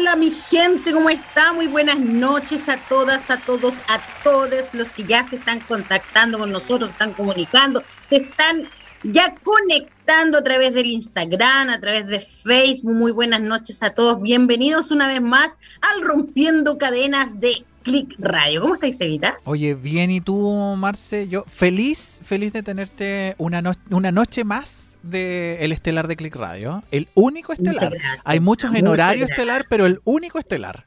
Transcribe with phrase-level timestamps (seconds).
[0.00, 1.52] hola mi gente, ¿cómo está?
[1.52, 6.38] Muy buenas noches a todas, a todos, a todos los que ya se están contactando
[6.38, 8.66] con nosotros, están comunicando, se están
[9.02, 12.94] ya conectando a través del Instagram, a través de Facebook.
[12.94, 14.22] Muy buenas noches a todos.
[14.22, 18.62] Bienvenidos una vez más al Rompiendo Cadenas de Click Radio.
[18.62, 19.38] ¿Cómo estáis, Evita?
[19.44, 21.28] Oye, bien, ¿y tú, Marce?
[21.28, 26.82] Yo feliz, feliz de tenerte una, una noche más de el estelar de Click Radio.
[26.90, 27.92] El único estelar.
[28.24, 30.86] Hay muchos en horario estelar, pero el único estelar.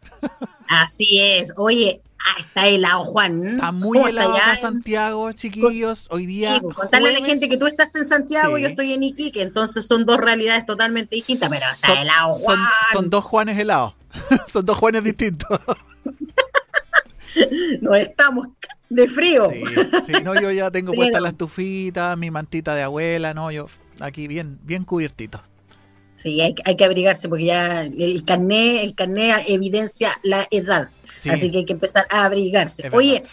[0.68, 1.54] Así es.
[1.58, 3.48] Oye, ah, está helado, Juan.
[3.56, 6.08] Está muy helado Santiago, chiquillos.
[6.12, 6.56] Hoy día.
[6.56, 9.04] Sí, pues, contarle a la gente que tú estás en Santiago, y yo estoy en
[9.04, 12.60] Iquique, entonces son dos realidades totalmente distintas, pero está helado, Juan.
[12.92, 13.94] Son, dos Juanes helados.
[14.52, 15.60] son dos Juanes distintos.
[17.82, 18.48] no estamos
[18.90, 19.50] de frío.
[20.06, 23.68] Sí, no, yo ya tengo puesta la estufita, mi mantita de abuela, no, yo
[24.04, 25.42] aquí bien, bien cubiertito.
[26.16, 30.90] Sí, hay, que abrigarse porque ya el carné, el carné evidencia la edad.
[31.30, 32.90] Así que hay que empezar a abrigarse.
[32.92, 33.24] Oye,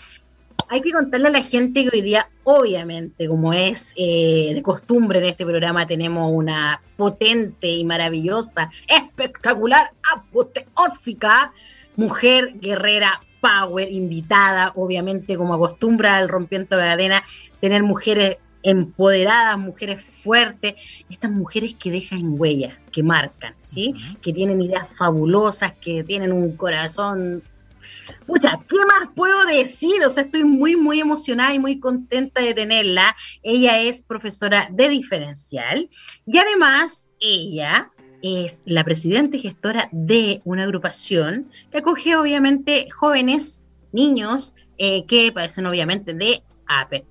[0.68, 5.18] hay que contarle a la gente que hoy día, obviamente, como es eh, de costumbre
[5.18, 11.52] en este programa, tenemos una potente y maravillosa, espectacular, apoteósica
[11.96, 17.22] mujer guerrera power, invitada, obviamente, como acostumbra al rompiendo cadena,
[17.60, 20.74] tener mujeres empoderadas, mujeres fuertes,
[21.08, 23.94] estas mujeres que dejan huella, que marcan, ¿sí?
[24.20, 27.42] Que tienen ideas fabulosas, que tienen un corazón.
[28.26, 30.04] Pucha, ¿qué más puedo decir?
[30.04, 33.16] O sea, estoy muy, muy emocionada y muy contenta de tenerla.
[33.42, 35.88] Ella es profesora de diferencial
[36.26, 37.90] y además ella
[38.22, 45.32] es la presidenta y gestora de una agrupación que acoge obviamente jóvenes, niños, eh, que
[45.32, 46.42] padecen obviamente de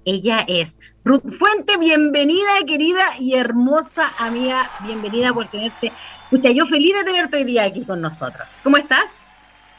[0.05, 5.91] ella es Ruth Fuente, bienvenida, querida y hermosa amiga, bienvenida por tenerte.
[6.25, 8.61] Escucha, yo feliz de tenerte hoy día aquí con nosotros.
[8.63, 9.27] ¿Cómo estás?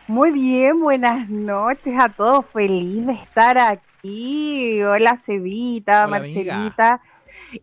[0.08, 4.82] Muy bien, buenas noches a todos, feliz de estar aquí.
[4.82, 7.00] Hola, Cevita, Marcelita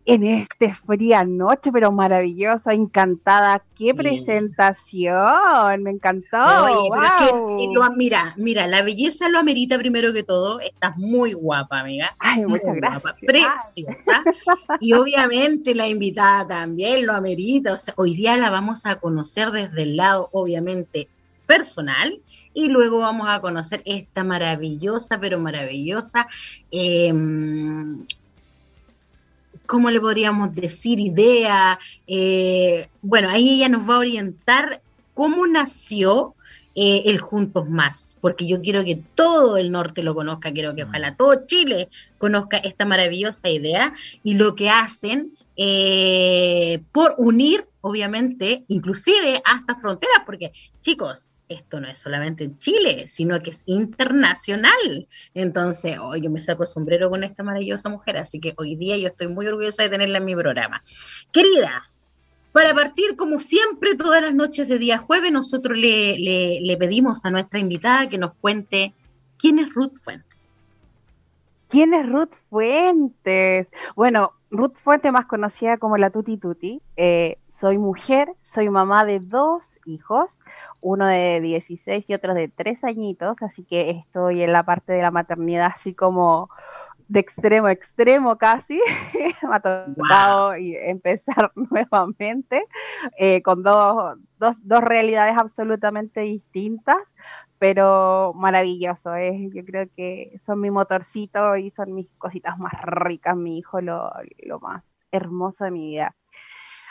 [0.04, 3.62] en esta fría noche, pero maravillosa, encantada.
[3.76, 5.82] ¡Qué presentación!
[5.82, 6.38] Me encantó.
[7.96, 10.60] mira, mira, la belleza lo amerita primero que todo.
[10.60, 12.14] Estás muy guapa, amiga.
[12.18, 13.14] Ay, muchas gracias.
[13.20, 14.22] preciosa.
[14.80, 17.74] y obviamente la invitada también lo amerita.
[17.74, 21.08] O sea, hoy día la vamos a conocer desde el lado, obviamente,
[21.46, 22.20] personal
[22.52, 26.26] y luego vamos a conocer esta maravillosa, pero maravillosa
[26.70, 27.12] eh,
[29.68, 30.98] ¿cómo le podríamos decir?
[30.98, 31.78] Idea.
[32.06, 34.80] Eh, bueno, ahí ella nos va a orientar
[35.14, 36.34] cómo nació
[36.74, 40.84] eh, el Juntos Más, porque yo quiero que todo el norte lo conozca, quiero que
[40.84, 43.92] ojalá todo Chile conozca esta maravillosa idea
[44.22, 51.88] y lo que hacen eh, por unir, obviamente, inclusive hasta fronteras, porque chicos, esto no
[51.88, 55.08] es solamente en Chile, sino que es internacional.
[55.34, 58.96] Entonces, hoy yo me saco el sombrero con esta maravillosa mujer, así que hoy día
[58.96, 60.82] yo estoy muy orgullosa de tenerla en mi programa.
[61.32, 61.88] Querida,
[62.52, 67.58] para partir, como siempre, todas las noches de día jueves, nosotros le, pedimos a nuestra
[67.58, 68.94] invitada que nos cuente
[69.38, 70.27] quién es Ruth Fuentes.
[71.68, 73.68] ¿Quién es Ruth Fuentes?
[73.94, 76.80] Bueno, Ruth Fuentes, más conocida como la Tuti Tuti.
[76.96, 80.38] Eh, soy mujer, soy mamá de dos hijos,
[80.80, 85.02] uno de 16 y otro de 3 añitos, así que estoy en la parte de
[85.02, 86.48] la maternidad así como
[87.08, 88.80] de extremo a extremo casi.
[89.42, 92.64] Me ha tocado empezar nuevamente
[93.18, 96.98] eh, con dos, dos, dos realidades absolutamente distintas
[97.58, 103.36] pero maravilloso, es, yo creo que son mi motorcito y son mis cositas más ricas,
[103.36, 104.10] mi hijo, lo,
[104.44, 106.14] lo más hermoso de mi vida.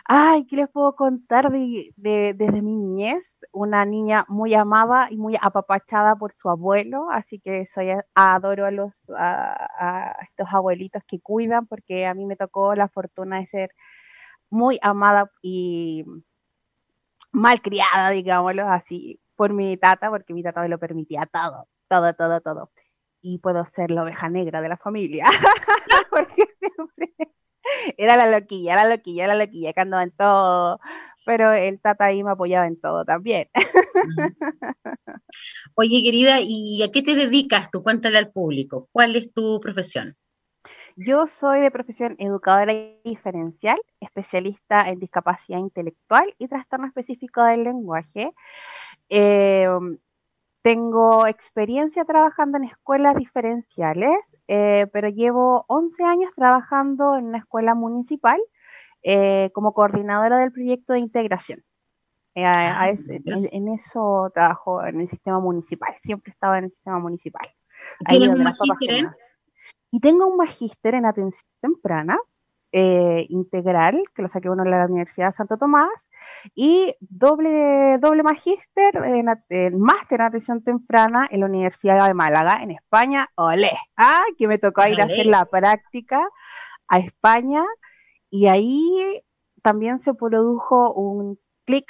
[0.10, 3.24] Ay, ¿qué les puedo contar de, desde mi niñez?
[3.52, 8.72] Una niña muy amada y muy apapachada por su abuelo, así que soy adoro a
[8.72, 13.72] los a, estos abuelitos que cuidan, porque a mí me tocó la fortuna de ser
[14.50, 16.06] muy amada y
[17.32, 22.42] malcriada, digámoslo así, por mi tata, porque mi tata me lo permitía todo, todo, todo,
[22.42, 22.72] todo.
[23.22, 25.26] Y puedo ser la oveja negra de la familia,
[26.10, 27.14] porque siempre
[27.98, 30.80] era la loquilla, la loquilla, la loquilla, que andaba en todo,
[31.26, 33.50] pero el tata ahí me apoyaba en todo también.
[35.76, 37.84] Oye, querida, ¿y a qué te dedicas tú?
[37.84, 40.18] Cuéntale al público, ¿cuál es tu profesión?
[41.00, 42.74] Yo soy de profesión educadora
[43.04, 48.32] diferencial, especialista en discapacidad intelectual y trastorno específico del lenguaje.
[49.10, 49.68] Eh,
[50.68, 54.18] tengo experiencia trabajando en escuelas diferenciales,
[54.50, 58.38] eh, pero llevo 11 años trabajando en una escuela municipal
[59.02, 61.64] eh, como coordinadora del proyecto de integración.
[62.36, 67.48] Eh, ah, en, eso trabajo en el sistema municipal, siempre estaba en el sistema municipal.
[68.06, 69.10] ¿Tienes un magíster
[69.92, 72.18] Y tengo un magíster en atención temprana,
[72.74, 75.88] integral, que lo saqué uno en la Universidad de Santo Tomás,
[76.56, 82.72] y doble, doble magíster en, máster en atención temprana en la Universidad de Málaga, en
[82.72, 83.30] España.
[83.36, 83.72] ¡Olé!
[83.96, 86.20] Ah, que me tocó ir a hacer la práctica
[86.88, 87.64] a España
[88.30, 89.24] y ahí
[89.62, 91.86] también se produjo un clic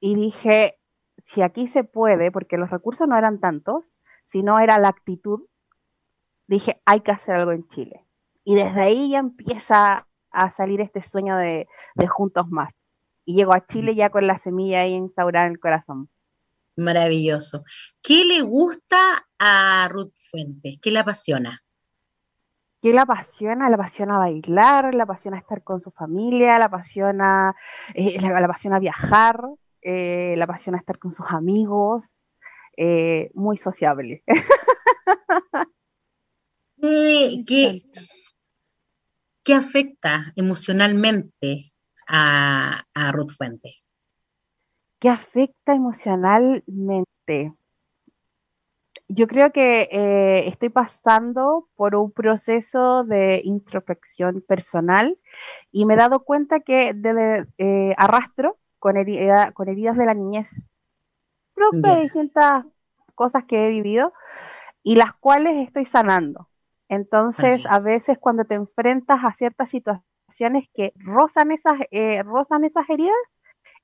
[0.00, 0.78] y dije,
[1.24, 3.84] si aquí se puede, porque los recursos no eran tantos,
[4.26, 5.40] sino era la actitud,
[6.46, 8.04] dije, hay que hacer algo en Chile.
[8.44, 12.74] Y desde ahí ya empieza a salir este sueño de, de Juntos Más.
[13.24, 16.08] Y llego a Chile ya con la semilla ahí instaurada en el corazón.
[16.76, 17.64] Maravilloso.
[18.02, 18.98] ¿Qué le gusta
[19.38, 20.78] a Ruth Fuentes?
[20.82, 21.62] ¿Qué le apasiona?
[22.82, 23.70] ¿Qué la apasiona?
[23.70, 27.54] La apasiona bailar, la apasiona estar con su familia, la apasiona,
[27.94, 29.40] eh, la, apasiona viajar,
[29.80, 32.02] eh, la apasiona estar con sus amigos,
[32.76, 34.22] eh, muy sociable.
[36.80, 37.80] ¿Qué,
[39.42, 41.72] ¿Qué, afecta emocionalmente
[42.06, 43.74] a, a Ruth Fuente?
[44.98, 47.52] ¿Qué afecta emocionalmente?
[49.08, 55.18] Yo creo que eh, estoy pasando por un proceso de introspección personal
[55.70, 58.94] y me he dado cuenta que desde, eh, arrastro con,
[59.52, 60.48] con heridas de la niñez,
[61.54, 62.64] producto de distintas
[63.14, 64.12] cosas que he vivido
[64.82, 66.48] y las cuales estoy sanando.
[66.88, 70.13] Entonces, a veces cuando te enfrentas a ciertas situaciones
[70.74, 73.14] que rozan esas, eh, rozan esas heridas,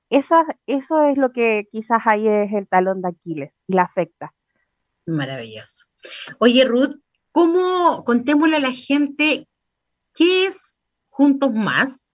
[0.09, 4.33] esas, eso es lo que quizás ahí es el talón de Aquiles y la afecta.
[5.05, 5.85] Maravilloso.
[6.39, 6.99] Oye, Ruth,
[7.31, 9.47] ¿cómo contémosle a la gente
[10.13, 12.05] qué es Juntos Más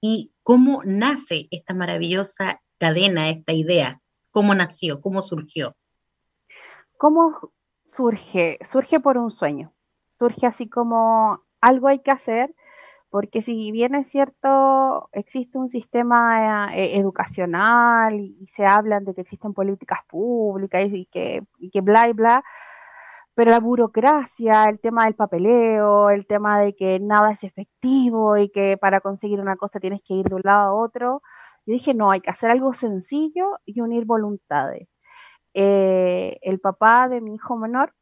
[0.00, 4.00] y cómo nace esta maravillosa cadena, esta idea?
[4.30, 5.00] ¿Cómo nació?
[5.00, 5.74] ¿Cómo surgió?
[6.96, 7.52] ¿Cómo
[7.84, 8.58] surge?
[8.64, 9.72] Surge por un sueño.
[10.18, 12.54] Surge así como algo hay que hacer,
[13.10, 19.22] porque si bien es cierto, existe un sistema eh, educacional y, se hablan de que
[19.22, 21.42] existen políticas públicas y, que,
[21.82, 22.44] bla y bla,
[23.34, 28.50] pero la burocracia, el tema del papeleo, el tema de que nada es efectivo y
[28.50, 31.22] que para conseguir una cosa tienes que ir de un lado a otro,
[31.66, 34.88] yo dije, no, hay que hacer algo sencillo y unir voluntades.
[35.54, 37.94] Eh, el papá de mi hijo menor,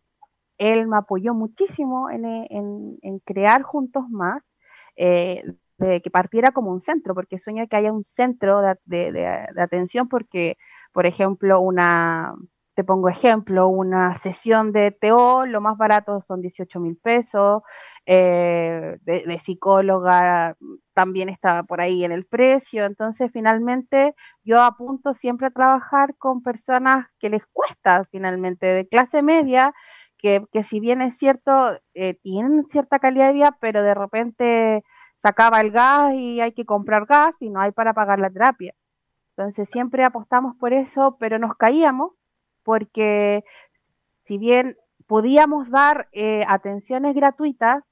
[0.59, 4.43] él me apoyó muchísimo en, crear Juntos Más,
[4.99, 5.45] eh,
[5.79, 10.57] de que partiera como un centro, porque sueño que haya un centro de atención, porque,
[10.93, 12.35] por ejemplo, una,
[12.79, 17.63] te pongo ejemplo, una sesión de TO, lo más barato son 18 mil pesos,
[18.07, 20.57] eh, de, psicóloga
[20.95, 24.15] también estaba por ahí en el precio, entonces finalmente
[24.45, 29.75] yo apunto siempre a trabajar con personas que les cuesta finalmente, de clase media,
[30.19, 34.85] que, si bien es cierto, eh, tienen cierta calidad de vida, pero de repente
[35.23, 38.31] se acaba el gas y hay que comprar gas y no hay para pagar la
[38.31, 38.75] terapia.
[39.37, 42.13] Entonces siempre apostamos por eso, pero nos caíamos
[42.65, 43.45] porque
[44.27, 47.85] si bien podíamos dar eh, atenciones gratuitas,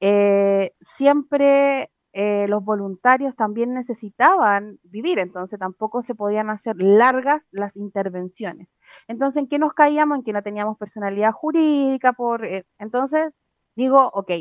[0.00, 7.76] eh, siempre eh, los voluntarios también necesitaban vivir, entonces tampoco se podían hacer largas las
[7.76, 8.68] intervenciones.
[9.06, 10.18] Entonces, ¿en qué nos caíamos?
[10.18, 12.44] En que no teníamos personalidad jurídica, por
[12.78, 13.32] entonces
[13.76, 14.32] digo, ok,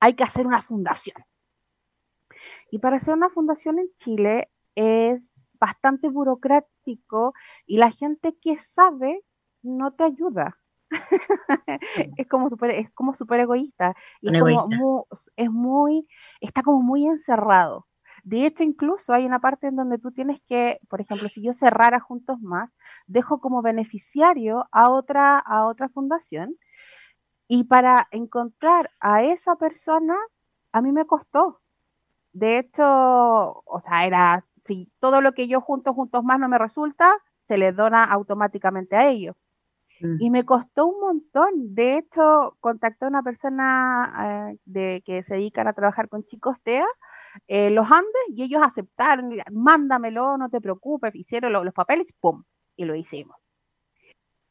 [0.00, 1.22] hay que hacer una fundación.
[2.70, 5.20] Y para hacer una fundación en Chile es
[5.60, 7.34] bastante burocrático
[7.66, 9.22] y la gente que sabe
[9.62, 10.58] no te ayuda.
[12.16, 13.94] es como super, es como super egoísta.
[14.20, 16.06] Y es, como es muy,
[16.40, 17.86] está como muy encerrado.
[18.24, 21.54] De hecho, incluso hay una parte en donde tú tienes que, por ejemplo, si yo
[21.54, 22.70] cerrara Juntos Más,
[23.06, 26.56] dejo como beneficiario a otra, a otra fundación.
[27.46, 30.16] Y para encontrar a esa persona,
[30.72, 31.60] a mí me costó.
[32.32, 36.58] De hecho, o sea, era, si todo lo que yo junto, Juntos Más no me
[36.58, 37.14] resulta,
[37.46, 39.36] se le dona automáticamente a ellos.
[40.00, 40.16] Mm.
[40.20, 41.74] Y me costó un montón.
[41.74, 46.56] De hecho, contacté a una persona eh, de, que se dedican a trabajar con chicos
[46.62, 46.86] TEA,
[47.48, 52.44] eh, los Andes, y ellos aceptaron, mándamelo, no te preocupes, hicieron los, papeles, ¡pum!
[52.76, 53.36] Y lo hicimos.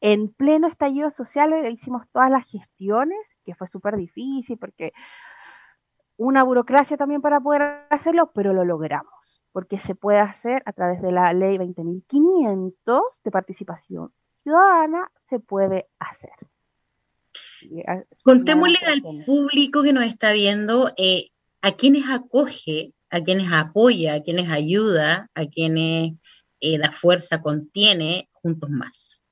[0.00, 4.92] En pleno estallido social eh, hicimos todas las gestiones, que fue súper difícil porque
[6.16, 11.02] una burocracia también para poder hacerlo, pero lo logramos, porque se puede hacer a través
[11.02, 14.12] de la ley 20.500 de participación
[14.46, 16.30] ciudadana se puede hacer.
[18.22, 21.30] Contémosle al público que nos está viendo eh,
[21.62, 26.12] a quienes acoge, a quienes apoya, a quienes ayuda, a quienes
[26.60, 29.24] eh, da fuerza, contiene Juntos Más?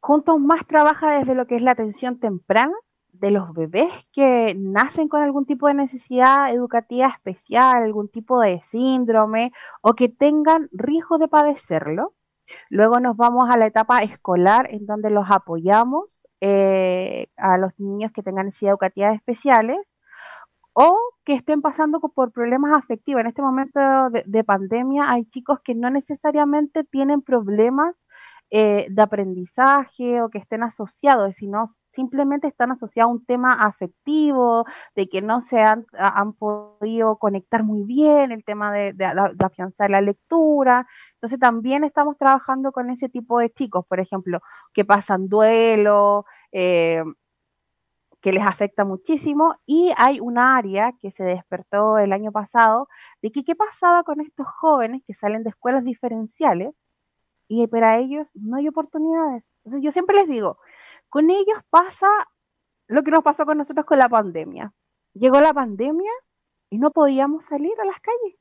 [0.00, 2.74] Juntos Más trabaja desde lo que es la atención temprana
[3.12, 8.62] de los bebés que nacen con algún tipo de necesidad educativa especial, algún tipo de
[8.72, 12.14] síndrome o que tengan riesgo de padecerlo.
[12.70, 18.12] Luego nos vamos a la etapa escolar en donde los apoyamos eh, a los niños
[18.12, 19.78] que tengan necesidades educativas especiales
[20.72, 23.20] o que estén pasando por problemas afectivos.
[23.22, 23.80] En este momento
[24.24, 27.96] de pandemia hay chicos que no necesariamente tienen problemas
[28.50, 34.64] eh, de aprendizaje o que estén asociados, sino simplemente están asociados a un tema afectivo,
[34.94, 35.84] de que no se han,
[36.38, 38.94] podido conectar muy bien, el tema de,
[39.40, 40.86] afianzar la lectura.
[41.14, 44.40] Entonces también estamos trabajando con ese tipo de chicos, por ejemplo,
[44.72, 47.02] que pasan duelo, eh,
[48.20, 52.88] que les afecta muchísimo y hay un área que se despertó el año pasado
[53.22, 56.74] de que qué pasaba con estos jóvenes que salen de escuelas diferenciales
[57.48, 59.42] y para ellos no hay oportunidades.
[59.64, 60.58] Entonces yo siempre les digo,
[61.08, 62.08] con ellos pasa
[62.86, 64.72] lo que nos pasó con nosotros con la pandemia.
[65.14, 66.10] Llegó la pandemia
[66.70, 68.36] y no podíamos salir a las calles.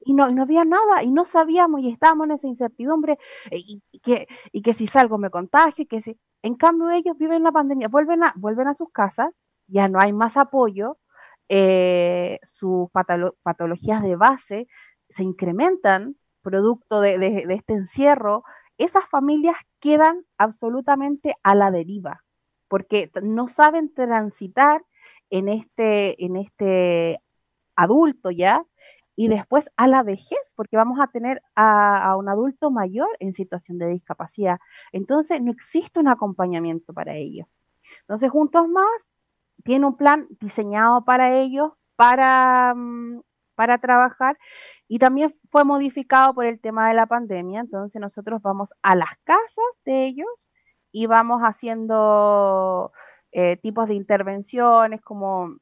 [0.00, 3.18] Y no, no había nada, y no sabíamos, y estábamos en esa incertidumbre,
[3.50, 6.16] eh, y, que, y que si salgo me contagio, que si...
[6.42, 9.30] En cambio ellos viven la pandemia, vuelven a, vuelven a sus casas,
[9.66, 10.98] ya no hay más apoyo,
[11.48, 12.88] eh, sus
[13.42, 14.68] patologías de base
[15.10, 18.44] se incrementan, producto de, este encierro,
[18.78, 22.24] esas familias quedan absolutamente a la deriva,
[22.68, 24.84] porque no saben transitar
[25.30, 27.20] en este, en este
[27.74, 28.64] adulto ya
[29.16, 33.78] y después a la vejez, porque vamos a tener a, un adulto mayor en situación
[33.78, 34.58] de discapacidad.
[34.92, 37.48] Entonces no existe un acompañamiento para ellos.
[38.02, 38.86] Entonces Juntos Más
[39.64, 43.22] tiene un plan diseñado para ellos, para, mm,
[43.56, 44.38] para trabajar
[44.88, 49.10] y también fue modificado por el tema de la pandemia, entonces nosotros vamos a las
[49.24, 50.28] casas de ellos
[50.92, 52.92] y vamos haciendo
[53.32, 55.56] eh, tipos de intervenciones como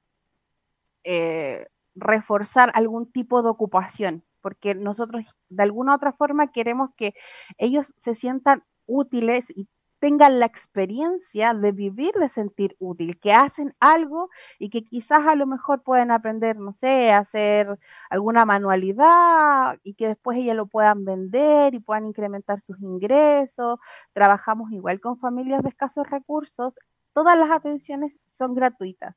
[1.04, 7.14] eh, reforzar algún tipo de ocupación, porque nosotros de alguna u otra forma queremos que
[7.56, 9.68] ellos se sientan útiles y
[10.04, 15.34] tengan la experiencia de vivir, de sentir útil, que hacen algo y que quizás a
[15.34, 17.78] lo mejor pueden aprender, no sé, hacer
[18.10, 23.78] alguna manualidad y que después ellas lo puedan vender y puedan incrementar sus ingresos.
[24.12, 26.74] Trabajamos igual con familias de escasos recursos.
[27.14, 29.16] Todas las atenciones son gratuitas.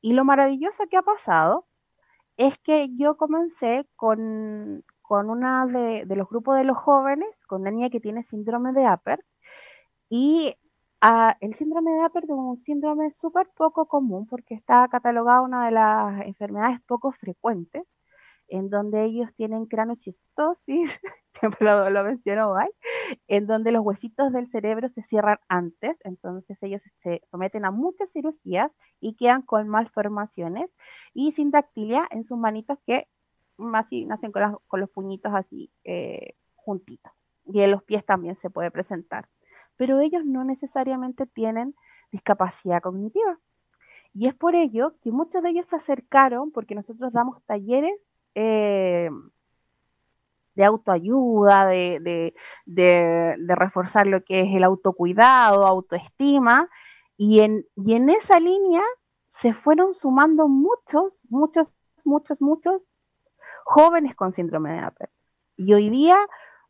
[0.00, 1.66] Y lo maravilloso que ha pasado
[2.36, 7.72] es que yo comencé con, con una de, los grupos de los jóvenes, con una
[7.72, 9.24] niña que tiene síndrome de Apert,
[10.08, 10.54] y
[11.00, 15.66] ah, el síndrome de Apert es un síndrome súper poco común porque está catalogado una
[15.66, 17.84] de las enfermedades poco frecuentes,
[18.48, 21.00] en donde ellos tienen craniochistosis,
[21.40, 22.54] siempre lo, lo menciono,
[23.28, 28.10] en donde los huesitos del cerebro se cierran antes, entonces ellos se someten a muchas
[28.12, 28.70] cirugías
[29.00, 30.70] y quedan con malformaciones
[31.14, 33.08] y sin dactilia en sus manitos que
[33.74, 37.12] así nacen con, con los puñitos así eh, juntitos.
[37.46, 39.28] Y en los pies también se puede presentar
[39.76, 41.74] pero ellos no necesariamente tienen
[42.12, 43.38] discapacidad cognitiva.
[44.14, 47.94] Y es por ello que muchos de ellos se acercaron, porque nosotros damos talleres
[48.34, 49.10] eh,
[50.54, 52.34] de autoayuda, de,
[53.48, 56.68] reforzar lo que es el autocuidado, autoestima,
[57.16, 58.82] y en, y en esa línea
[59.28, 61.72] se fueron sumando muchos, muchos,
[62.04, 62.82] muchos, muchos
[63.64, 65.10] jóvenes con síndrome de Apert.
[65.56, 66.18] Y hoy día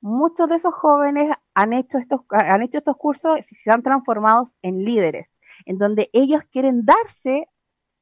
[0.04, 4.50] muchos de esos jóvenes han hecho estos, han hecho estos cursos y se han transformado
[4.60, 5.28] en líderes,
[5.64, 7.48] en donde ellos quieren darse,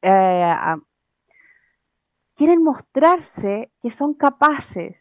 [0.02, 0.54] eh,
[2.34, 4.96] quieren mostrarse que son capaces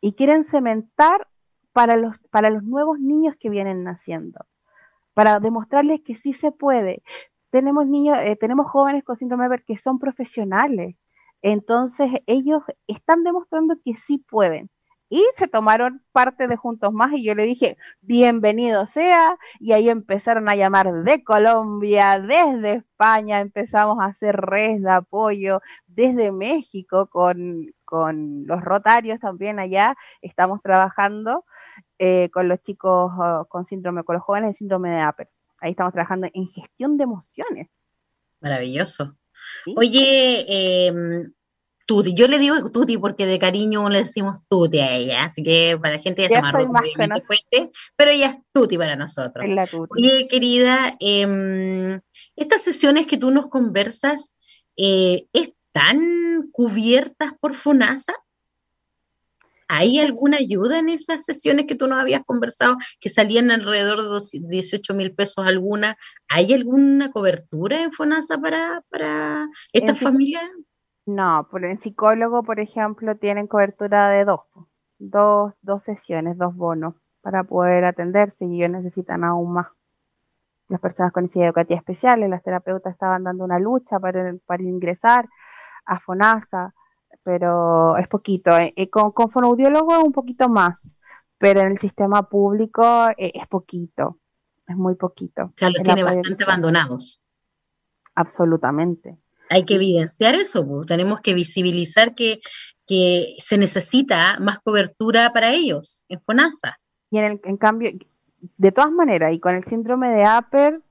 [0.00, 1.28] y quieren cementar
[1.74, 4.46] para los, para los nuevos niños que vienen naciendo,
[5.12, 7.02] para demostrarles que sí se puede.
[7.50, 10.96] Tenemos niños, eh, tenemos jóvenes con síndrome de Ver que son profesionales,
[11.42, 14.70] entonces ellos están demostrando que sí pueden
[15.12, 19.90] y se tomaron parte de Juntos Más y yo le dije, bienvenido sea, y ahí
[19.90, 27.08] empezaron a llamar de Colombia, desde España, empezamos a hacer redes de apoyo, desde México
[27.08, 27.74] con,
[28.46, 31.44] los rotarios también allá, estamos trabajando
[31.98, 35.28] eh, con los chicos oh, con síndrome, con los jóvenes de síndrome de Apple.
[35.58, 37.68] Ahí estamos trabajando en gestión de emociones.
[38.40, 39.14] Maravilloso.
[39.76, 41.26] Oye, eh,
[41.92, 42.14] Tuti.
[42.14, 45.96] Yo le digo Tuti porque de cariño le decimos Tuti a ella, así que para
[45.96, 46.62] la gente ya, se llama
[47.26, 49.44] Fuente, pero ella es Tuti para nosotros.
[49.90, 52.00] Oye, querida, em,
[52.34, 54.34] estas sesiones que tú nos conversas,
[54.78, 58.14] eh, ¿están cubiertas por FONASA?
[59.68, 64.40] ¿Hay alguna ayuda en esas sesiones que tú nos habías conversado, que salían alrededor de
[64.48, 65.98] 18 mil pesos alguna?
[66.28, 70.42] ¿Hay alguna cobertura en FONASA para, para estas familias?
[71.06, 74.40] No, por el psicólogo, por ejemplo, tienen cobertura de dos,
[74.98, 79.68] dos, dos sesiones, dos bonos para poder atenderse y ellos necesitan aún más.
[80.68, 85.28] Las personas con necesidad educativa especiales, las terapeutas estaban dando una lucha para, para ingresar
[85.86, 86.72] a FONASA,
[87.22, 88.56] pero es poquito.
[88.56, 90.96] Eh, eh, con, con fonoaudiólogo es un poquito más,
[91.38, 94.18] pero en el sistema público eh, es poquito,
[94.66, 95.44] es muy poquito.
[95.44, 97.20] O sea, los tiene bastante abandonados.
[98.14, 99.18] Absolutamente.
[99.52, 102.40] Hay que evidenciar eso, tenemos que visibilizar que,
[102.86, 106.78] que se necesita más cobertura para ellos en FONASA.
[107.10, 107.90] Y en, el, en cambio,
[108.56, 110.82] de todas maneras, y con el síndrome de Apert,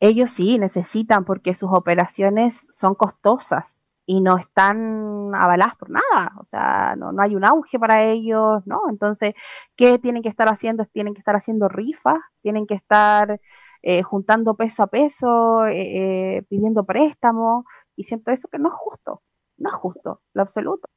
[0.00, 3.64] ellos sí necesitan porque sus operaciones son costosas
[4.06, 8.82] y no están avaladas por nada, o sea, no, hay un auge para ellos, ¿no?
[8.90, 9.34] Entonces,
[9.76, 10.84] ¿qué tienen que estar haciendo?
[10.86, 13.40] Tienen que estar haciendo rifas, tienen que estar
[13.86, 18.74] eh, juntando peso a peso, eh, eh, pidiendo préstamos, y siento eso que no es
[18.74, 19.22] justo,
[19.58, 20.88] no es justo, lo absoluto.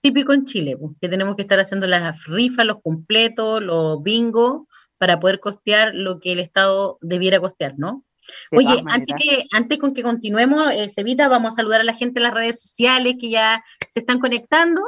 [0.00, 4.68] Típico en Chile, pues, que tenemos que estar haciendo las rifas, los completos, los bingos,
[4.96, 8.04] para poder costear lo que el Estado debiera costear, ¿no?
[8.52, 12.20] Oye, antes, que, antes con que continuemos, eh, Sevita, vamos a saludar a la gente
[12.20, 14.82] en las redes sociales que ya se están conectando.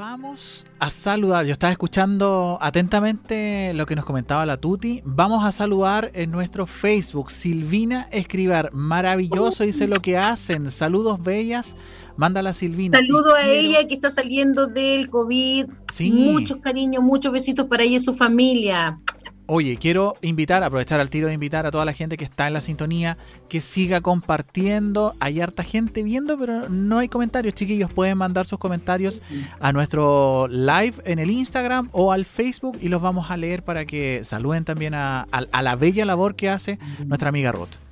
[0.00, 5.02] Vamos a saludar, yo estaba escuchando atentamente lo que nos comentaba la Tuti.
[5.04, 10.70] Vamos a saludar en nuestro Facebook, Silvina Escribar, maravilloso, dice lo que hacen.
[10.70, 11.76] Saludos bellas,
[12.16, 12.96] mándala Silvina.
[12.96, 15.66] Saludo a ella que está saliendo del COVID.
[15.92, 16.10] Sí.
[16.10, 18.98] Muchos cariños, muchos besitos para ella y su familia.
[19.52, 22.52] Oye, quiero invitar, aprovechar al tiro de invitar a toda la gente que está en
[22.52, 25.12] la sintonía, que siga compartiendo.
[25.18, 27.92] Hay harta gente viendo, pero no hay comentarios, chiquillos.
[27.92, 29.20] Pueden mandar sus comentarios
[29.58, 33.86] a nuestro live en el Instagram o al Facebook y los vamos a leer para
[33.86, 37.89] que saluden también a, a la bella labor que hace nuestra amiga Ruth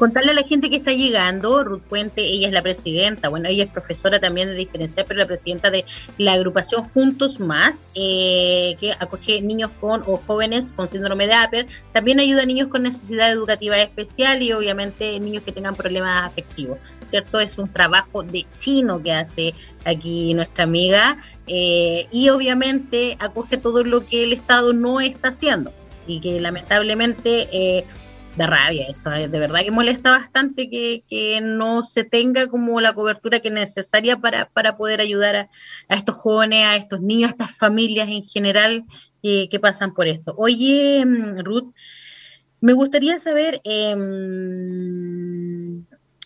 [0.00, 3.64] contarle a la gente que está llegando, Ruth Fuente, ella es la presidenta, bueno, ella
[3.64, 5.84] es profesora también de diferencial, pero la presidenta de
[6.16, 11.66] la agrupación Juntos Más, eh, que acoge niños con o jóvenes con síndrome de Apper,
[11.92, 16.78] también ayuda a niños con necesidad educativa especial y obviamente niños que tengan problemas afectivos,
[17.10, 17.38] ¿cierto?
[17.38, 19.52] Es un trabajo de chino que hace
[19.84, 25.74] aquí nuestra amiga eh, y obviamente acoge todo lo que el Estado no está haciendo
[26.06, 27.48] y que lamentablemente...
[27.52, 27.84] Eh,
[28.40, 33.40] de rabia eso, de verdad que molesta bastante que, no se tenga como la cobertura
[33.40, 35.50] que es necesaria para, para poder ayudar a,
[35.94, 38.84] estos jóvenes, a estos niños, a estas familias en general
[39.22, 40.34] que, pasan por esto.
[40.38, 41.74] Oye, mm, Ruth,
[42.62, 44.00] me gustaría saber em,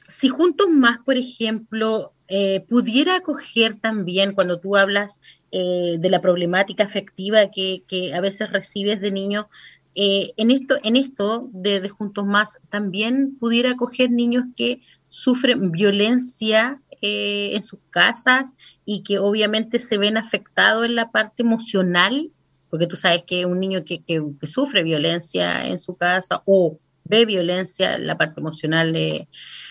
[0.07, 6.21] si Juntos Más, por ejemplo, eh, pudiera acoger también cuando tú hablas eh, de la
[6.21, 9.47] problemática afectiva que, que, a veces recibes de niños,
[9.95, 16.83] eh, en esto, en esto de, Juntos Más, también pudiera acoger niños que sufren violencia
[17.01, 18.55] eh, en sus casas
[18.85, 22.33] y que obviamente se ven afectados en la parte emocional,
[22.71, 27.27] porque tú sabes que un niño que, que, sufre violencia en su casa o ve
[27.27, 29.29] violencia, la parte emocional eh,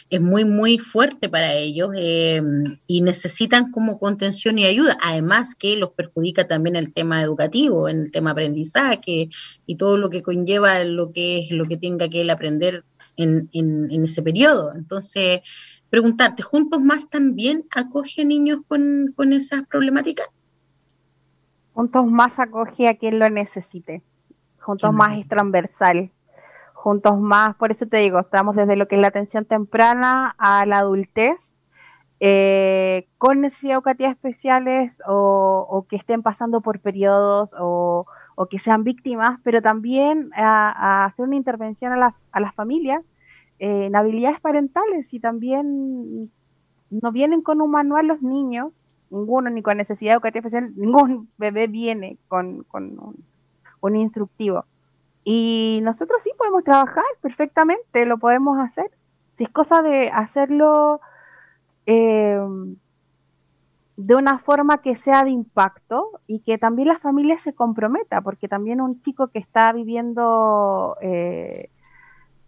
[0.09, 2.41] es muy, muy fuerte para ellos eh,
[2.87, 8.01] y necesitan como contención y ayuda, además que los perjudica también el tema educativo, en
[8.01, 9.29] el tema aprendizaje
[9.65, 12.85] y todo lo que conlleva lo que es lo que tenga que él aprender
[13.17, 14.73] en, en, ese periodo.
[14.75, 15.41] Entonces,
[15.89, 20.27] preguntarte, ¿Juntos Más también acoge niños con, con esas problemáticas?
[21.73, 24.03] Juntos Más acoge a quien lo necesite.
[24.59, 26.11] Juntos Más es transversal
[26.83, 30.65] juntos más, por eso te digo, estamos desde lo que es la atención temprana a
[30.65, 31.37] la adultez,
[32.19, 38.05] eh, con necesidades educativas especiales o, que estén pasando por periodos o,
[38.49, 43.01] que sean víctimas, pero también a, hacer una intervención a, a las familias
[43.59, 46.29] eh, en habilidades parentales y también
[46.89, 48.73] no vienen con un manual los niños,
[49.09, 52.65] ninguno ni con necesidad educativa especial, ningún bebé viene con,
[53.79, 54.65] un instructivo.
[55.23, 58.91] Y nosotros sí podemos trabajar perfectamente, lo podemos hacer.
[59.37, 60.99] Si es cosa de hacerlo
[61.85, 62.39] eh,
[63.95, 68.47] de una forma que sea de impacto y que también la familia se comprometa, porque
[68.47, 71.69] también un chico que está viviendo eh,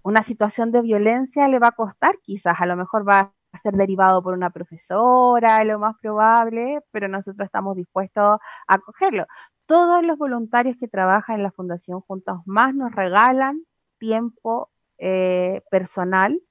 [0.04, 3.74] una situación de violencia le va a costar, quizás a lo mejor va a ser
[3.74, 9.26] derivado por una profesora, lo más probable, pero nosotros estamos dispuestos a acogerlo
[9.66, 13.64] todos los voluntarios que trabajan en la Fundación Juntos Más nos regalan
[13.98, 16.42] tiempo eh, personal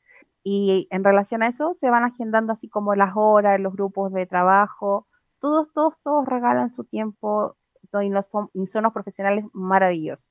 [0.42, 4.26] y en relación a eso se van agendando así como las horas, los grupos de
[4.26, 5.06] trabajo
[5.44, 7.58] todos, todos, todos regalan su tiempo
[8.02, 8.50] y, no son,
[8.94, 10.24] profesionales maravillosos.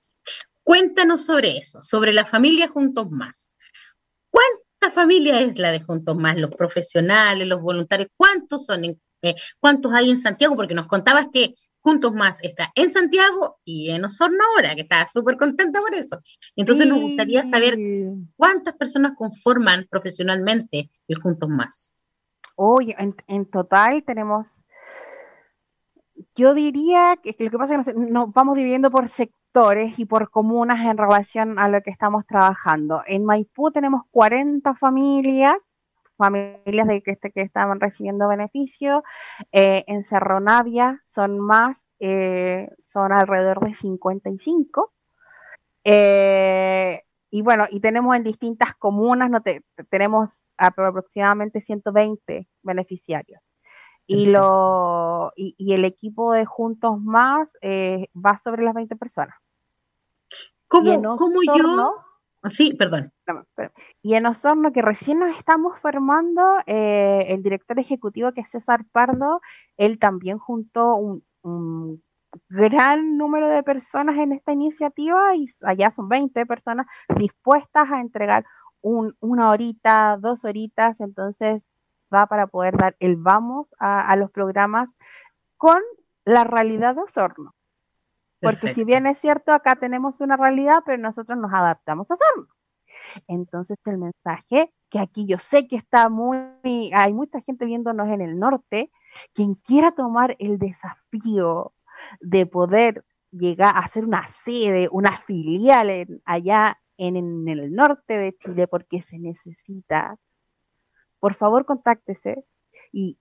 [0.64, 3.52] Cuéntanos sobre eso, sobre la familia Juntos Más.
[4.32, 6.42] ¿Cuánta familia es la de Juntos Más?
[6.42, 8.86] Los profesionales, los voluntarios, ¿cuántos son?
[8.86, 10.56] Eh, ¿Cuántos hay en Santiago?
[10.56, 15.06] Porque nos contabas que Juntos Más está en Santiago y en Osorno ahora, que está
[15.06, 16.22] súper contenta por eso.
[16.56, 17.78] Entonces nos gustaría saber
[18.38, 21.92] cuántas personas conforman profesionalmente el Juntos Más.
[22.56, 22.96] Hoy
[23.28, 24.48] en, total tenemos,
[26.36, 30.30] yo diría que, lo que pasa es que nos, vamos dividiendo por sectores y por
[30.30, 33.02] comunas en relación a lo que estamos trabajando.
[33.08, 35.56] En Maipú tenemos 40 familias,
[36.18, 39.04] familias de que, este, que estaban recibiendo beneficio.
[39.52, 44.94] Eh, en Cerro Navia son más, eh, son alrededor de 55.
[45.84, 49.42] Eh, y bueno, y tenemos en distintas comunas, no
[49.90, 53.42] tenemos aproximadamente 120 beneficiarios.
[54.06, 59.36] Y, lo, y, el equipo de Juntos Más eh, va sobre las 20 personas.
[60.68, 61.02] ¿Cómo,
[61.56, 61.96] yo?
[62.42, 63.13] Ah, sí, perdón.
[64.02, 68.86] Y en Osorno, que recién nos estamos formando, eh, el director ejecutivo, que es César
[68.92, 69.42] Pardo,
[69.78, 72.02] él también juntó un, un
[72.50, 78.46] gran número de personas en esta iniciativa y allá son 20 personas dispuestas a entregar
[78.82, 81.64] un, una horita, dos horitas, entonces
[82.14, 84.90] va para poder dar el vamos a, los programas
[85.58, 85.82] con
[86.26, 87.56] la realidad de Osorno.
[88.42, 92.53] Porque si bien es cierto, acá tenemos una realidad, pero nosotros nos adaptamos a Osorno.
[93.28, 98.22] Entonces el mensaje, que aquí yo sé que está muy, hay mucha gente viéndonos en
[98.22, 98.92] el norte,
[99.34, 101.74] quien quiera tomar el desafío
[102.22, 108.68] de poder llegar a hacer una sede, una filial allá en, el norte de Chile
[108.68, 110.18] porque se necesita,
[111.20, 112.46] por favor contáctese
[112.92, 113.18] y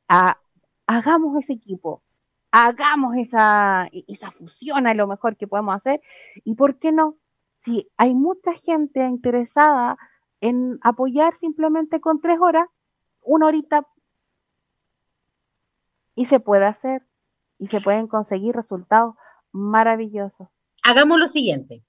[0.86, 2.02] hagamos ese equipo,
[2.50, 6.00] hagamos esa, esa fusión a lo mejor que podemos hacer
[6.44, 7.16] y por qué no,
[7.64, 9.96] si hay mucha gente interesada
[10.40, 12.68] en apoyar simplemente con tres horas,
[13.22, 13.86] una horita
[16.14, 17.02] y se puede hacer
[17.58, 19.14] y se pueden conseguir resultados
[19.52, 20.48] maravillosos.
[20.82, 21.84] Hagamos lo siguiente.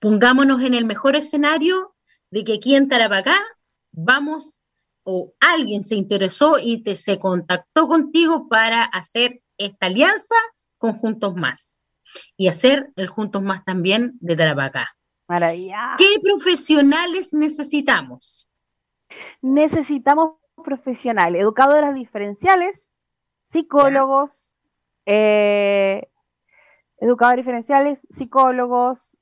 [0.00, 1.94] Pongámonos en el mejor escenario
[2.30, 3.36] de que aquí en Tarapacá
[3.90, 4.60] vamos
[5.02, 10.36] o alguien se interesó y te, se contactó contigo para hacer esta alianza
[10.76, 11.77] con Juntos Más
[12.36, 14.88] y hacer el Juntos Más también de Tarapacá.
[15.28, 15.94] Maravilla.
[15.98, 18.48] ¿Qué profesionales necesitamos?
[19.42, 22.84] Necesitamos profesionales, educadoras diferenciales,
[23.50, 24.56] psicólogos,
[25.06, 26.08] eh,
[26.98, 29.16] educadores diferenciales, psicólogos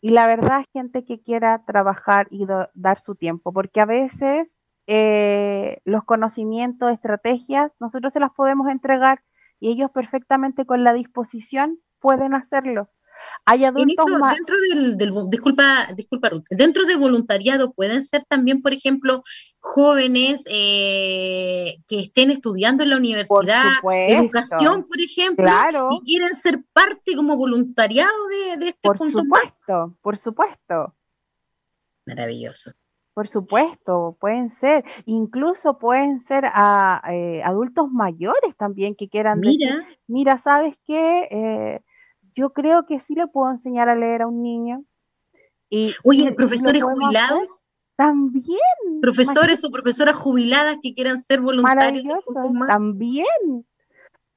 [0.00, 4.48] y la verdad gente que quiera trabajar y dar su tiempo, porque a veces
[4.86, 9.22] eh, los conocimientos, estrategias, nosotros se las podemos entregar
[9.60, 12.88] y ellos perfectamente con la disposición pueden hacerlo.
[13.44, 14.56] Hay adultos dentro
[14.96, 19.22] del, disculpa, disculpa Ruth, dentro del voluntariado pueden ser también, por ejemplo,
[19.58, 23.64] jóvenes eh, que estén estudiando en la universidad,
[24.08, 25.48] educación, por ejemplo,
[25.90, 28.12] y quieren ser parte como voluntariado
[28.58, 30.94] de, este Por supuesto, por supuesto.
[32.06, 32.72] Maravilloso.
[33.14, 39.88] Por supuesto, pueden ser, incluso pueden ser a, eh, adultos mayores también que quieran mira,
[40.06, 41.26] mira, ¿sabes qué?
[41.30, 41.80] Eh,
[42.38, 44.84] yo creo que sí le puedo enseñar a leer a un niño.
[45.68, 47.68] Y, Oye, profesores jubilados.
[47.96, 49.00] También.
[49.02, 52.04] Profesores o profesoras jubiladas que quieran ser voluntarios.
[52.68, 53.26] También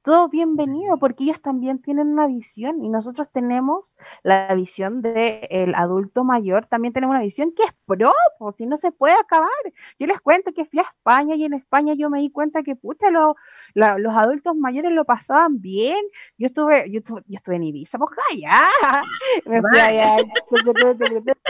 [0.02, 6.24] todo bienvenido, porque ellas también tienen una visión y nosotros tenemos la visión del adulto
[6.24, 8.12] mayor, también tenemos una visión que es pro,
[8.56, 9.48] si no se puede acabar.
[9.98, 12.74] Yo les cuento que fui a España y en España yo me di cuenta que,
[12.74, 16.02] pucha, los adultos mayores lo pasaban bien.
[16.36, 18.62] Yo estuve, yo estuve, yo estuve en Ibiza, pues allá.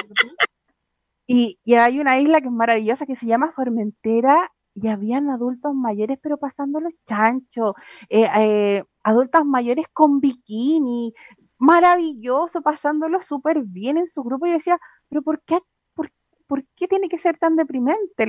[1.25, 5.75] Y, y hay una isla que es maravillosa que se llama Formentera y habían adultos
[5.75, 7.75] mayores pero pasándolos chancho,
[8.09, 11.15] eh, eh, adultas mayores con bikini,
[11.59, 15.59] maravilloso, pasándolo súper bien en su grupo y decía, pero ¿por qué,
[15.95, 18.27] por, qué tiene que ser tan deprimente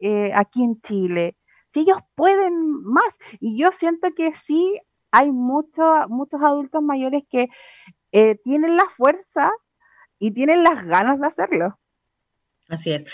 [0.00, 1.36] eh, aquí en Chile?
[1.72, 4.80] Si ellos pueden más, y yo siento que sí
[5.10, 7.48] hay muchos muchos adultos mayores que
[8.44, 9.50] tienen la fuerza
[10.20, 11.78] y tienen las ganas de hacerlo.
[12.68, 13.06] Así es.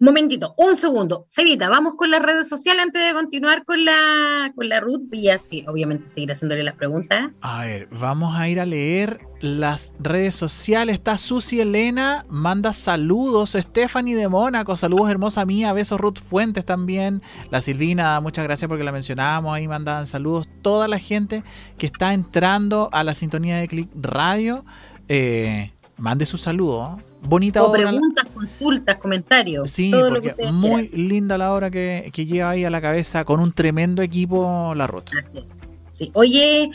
[0.00, 1.26] Momentito, un segundo.
[1.28, 5.02] Cerita, vamos con las redes sociales antes de continuar con la, con la Ruth.
[5.12, 7.30] Y así, obviamente, seguir haciéndole las preguntas.
[7.42, 10.94] A ver, vamos a ir a leer las redes sociales.
[10.94, 13.52] Está Susi Elena, manda saludos.
[13.58, 15.72] Stephanie de Mónaco, saludos hermosa mía.
[15.72, 17.22] Besos Ruth Fuentes también.
[17.50, 19.54] La Silvina, muchas gracias porque la mencionábamos.
[19.54, 20.48] Ahí mandaban saludos.
[20.62, 21.42] Toda la gente
[21.78, 24.64] que está entrando a la sintonía de Click Radio.
[25.08, 26.98] Eh, mande su saludo.
[27.22, 29.70] Bonita o preguntas, consultas, comentarios.
[29.70, 34.02] Sí, porque muy linda la obra que, lleva ahí a la cabeza con un tremendo
[34.02, 35.12] equipo la rota.
[35.18, 35.44] Así
[35.88, 36.10] Sí.
[36.14, 36.70] Oye,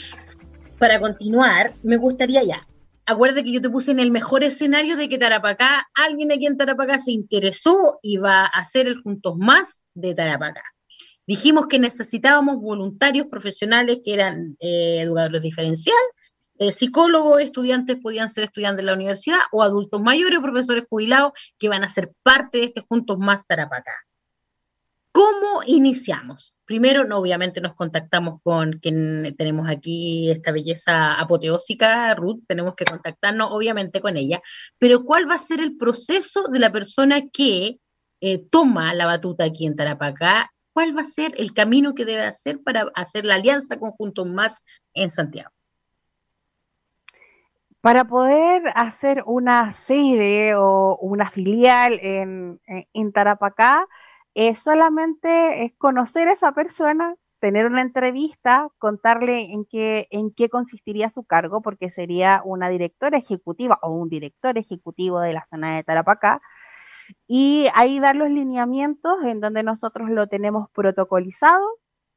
[0.77, 2.67] para continuar, me gustaría ya.
[3.07, 6.57] Acuérdate que yo te puse en el mejor escenario de que Tarapacá, alguien aquí en
[6.57, 10.63] Tarapacá se interesó y va a hacer el Juntos Más de Tarapacá.
[11.27, 15.97] Dijimos que necesitábamos voluntarios profesionales que eran eh, educadores diferencial,
[16.57, 21.69] eh, psicólogos, estudiantes podían ser estudiantes de la universidad o adultos mayores profesores jubilados que
[21.69, 23.91] van a ser parte de este Juntos Más Tarapacá.
[25.11, 26.53] ¿Cómo iniciamos?
[26.65, 32.83] Primero, no, obviamente nos contactamos con quien tenemos aquí, esta belleza apoteósica, Ruth, tenemos que
[32.83, 34.41] contactarnos obviamente con ella,
[34.77, 37.79] pero ¿cuál va a ser el proceso de la persona que
[38.19, 40.51] eh, toma la batuta aquí en Tarapacá?
[40.73, 44.27] ¿Cuál va a ser el camino que debe hacer para hacer la alianza con Juntos
[44.27, 44.63] Más
[44.93, 45.54] en Santiago?
[47.85, 53.85] Para poder hacer una sede o una filial en, Tarapacá,
[54.57, 61.11] solamente es conocer a esa persona, tener una entrevista, contarle en qué, en qué consistiría
[61.11, 65.83] su cargo, porque sería una directora ejecutiva o un director ejecutivo de la zona de
[65.83, 66.41] Tarapacá,
[67.27, 71.63] y ahí dar los lineamientos en donde nosotros lo tenemos protocolizado,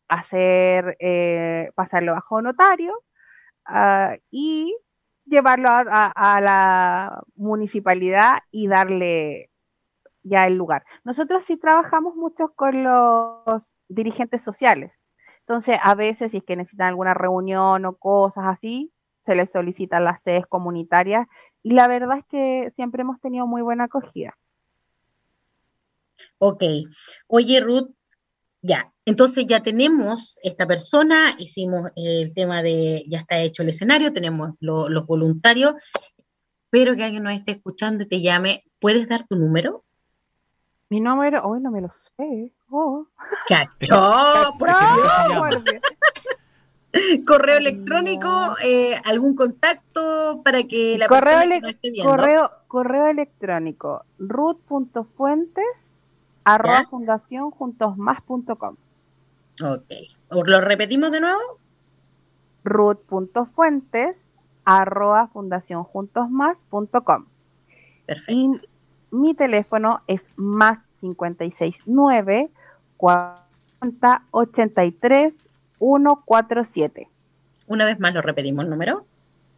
[0.09, 2.95] hacer, eh, pasarlo bajo notario,
[3.69, 4.75] uh, y
[5.29, 9.51] llevarlo a, la municipalidad y darle
[10.23, 10.85] ya el lugar.
[11.05, 14.93] Nosotros sí trabajamos mucho con los dirigentes sociales.
[15.41, 18.93] Entonces, a veces, si es que necesitan alguna reunión o cosas así,
[19.25, 21.27] se les solicitan las sedes comunitarias
[21.63, 24.37] y la verdad es que siempre hemos tenido muy buena acogida.
[26.39, 26.63] Ok.
[27.27, 27.91] Oye, Ruth,
[28.69, 34.13] ya, entonces ya tenemos esta persona, hicimos el tema de, ya está hecho el escenario,
[34.13, 35.75] tenemos los voluntarios,
[36.71, 39.85] pero que alguien nos esté escuchando y te llame, ¿puedes dar tu número?
[40.91, 42.53] Mi número, hoy no me lo sé.
[42.71, 43.07] Oh.
[43.49, 44.53] ¡Cacho!
[47.27, 52.11] correo electrónico, eh, algún contacto para que la correo persona que nos esté viendo.
[52.11, 55.65] Correo, correo electrónico, root.fuentes
[56.55, 58.77] arroba fundación juntosmás.com.
[59.63, 59.93] Ok.
[60.31, 61.41] ¿Lo repetimos de nuevo?
[62.65, 64.17] Ruth.fuentes
[64.65, 67.27] arroba fundación juntosmás.com.
[68.07, 68.33] Perfecto.
[68.33, 68.61] Y
[69.11, 72.51] mi teléfono es más 569
[72.97, 75.35] 40 83
[75.79, 77.09] 147.
[77.67, 79.05] Una vez más lo repetimos el número.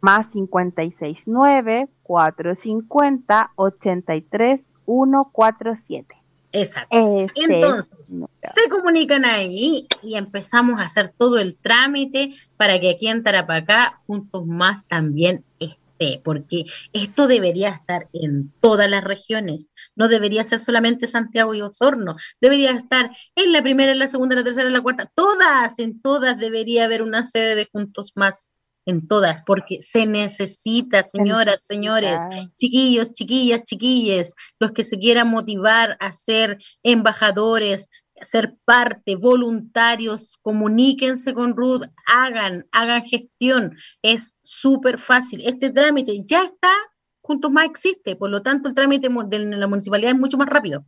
[0.01, 6.20] Más 569 450 83 147.
[6.51, 7.25] Exacto.
[7.35, 13.23] Entonces, se comunican ahí y empezamos a hacer todo el trámite para que aquí en
[13.23, 20.43] Tarapacá Juntos Más también esté, porque esto debería estar en todas las regiones, no debería
[20.43, 24.45] ser solamente Santiago y Osorno, debería estar en la primera, en la segunda, en la
[24.45, 28.49] tercera, en la cuarta, todas, en todas debería haber una sede de Juntos Más
[28.85, 32.21] en todas, porque se necesita, señoras, señores,
[32.55, 37.89] chiquillos, chiquillas, chiquilles, los que se quieran motivar a ser embajadores,
[38.19, 45.41] a ser parte, voluntarios, comuníquense con Ruth, hagan, hagan gestión, es súper fácil.
[45.45, 46.73] Este trámite ya está,
[47.21, 50.85] Juntos Más existe, por lo tanto el trámite de la municipalidad es mucho más rápido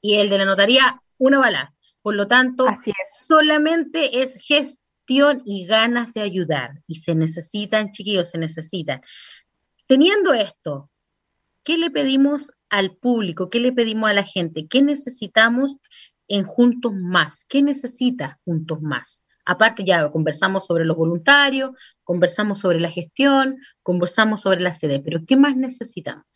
[0.00, 1.72] y el de la notaría una bala.
[2.02, 2.66] Por lo tanto,
[3.08, 6.82] solamente es gestión y ganas de ayudar.
[6.86, 9.00] Y se necesitan, chiquillos, se necesitan.
[9.86, 10.90] Teniendo esto,
[11.62, 13.48] ¿qué le pedimos al público?
[13.48, 14.66] ¿Qué le pedimos a la gente?
[14.66, 15.76] ¿Qué necesitamos
[16.28, 17.44] en Juntos Más?
[17.48, 19.22] ¿Qué necesita Juntos Más?
[19.44, 21.70] Aparte ya conversamos sobre los voluntarios,
[22.02, 26.26] conversamos sobre la gestión, conversamos sobre la sede, pero ¿qué más necesitamos?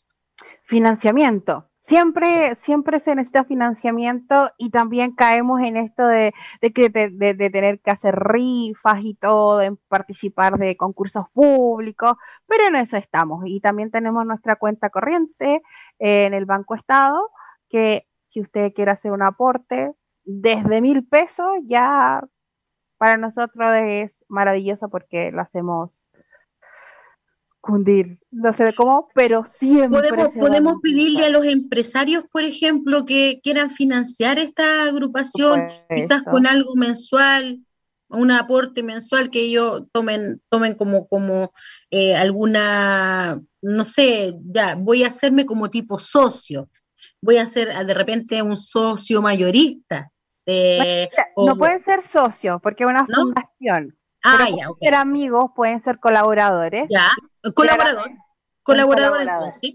[0.63, 6.33] Financiamiento siempre, siempre se necesita financiamiento y también caemos en esto de,
[6.73, 12.13] que de, tener que hacer rifas y todo, en participar de concursos públicos,
[12.47, 13.43] pero en eso estamos.
[13.45, 15.63] Y también tenemos nuestra cuenta corriente
[15.99, 17.29] en el Banco Estado,
[17.69, 19.93] que si usted quiere hacer un aporte
[20.25, 22.23] desde mil pesos, ya
[22.99, 25.91] para nosotros es maravilloso porque lo hacemos
[27.61, 28.19] cundir.
[28.31, 30.09] No sé cómo, pero siempre.
[30.09, 36.47] Podemos, podemos pedirle a los empresarios, por ejemplo, que quieran financiar esta agrupación, quizás con
[36.47, 37.61] algo mensual,
[38.09, 41.53] un aporte mensual que ellos tomen, tomen como, como
[41.91, 46.69] eh, alguna, no sé, ya, voy a hacerme como tipo socio,
[47.21, 50.11] voy a ser de repente un socio mayorista.
[50.47, 53.97] no pueden ser socio, porque es una fundación.
[54.23, 56.87] Ah, ya, ser amigos, pueden ser colaboradores.
[56.91, 57.09] Ya,
[57.55, 58.11] colaborador.
[58.63, 59.75] Colaborador, entonces.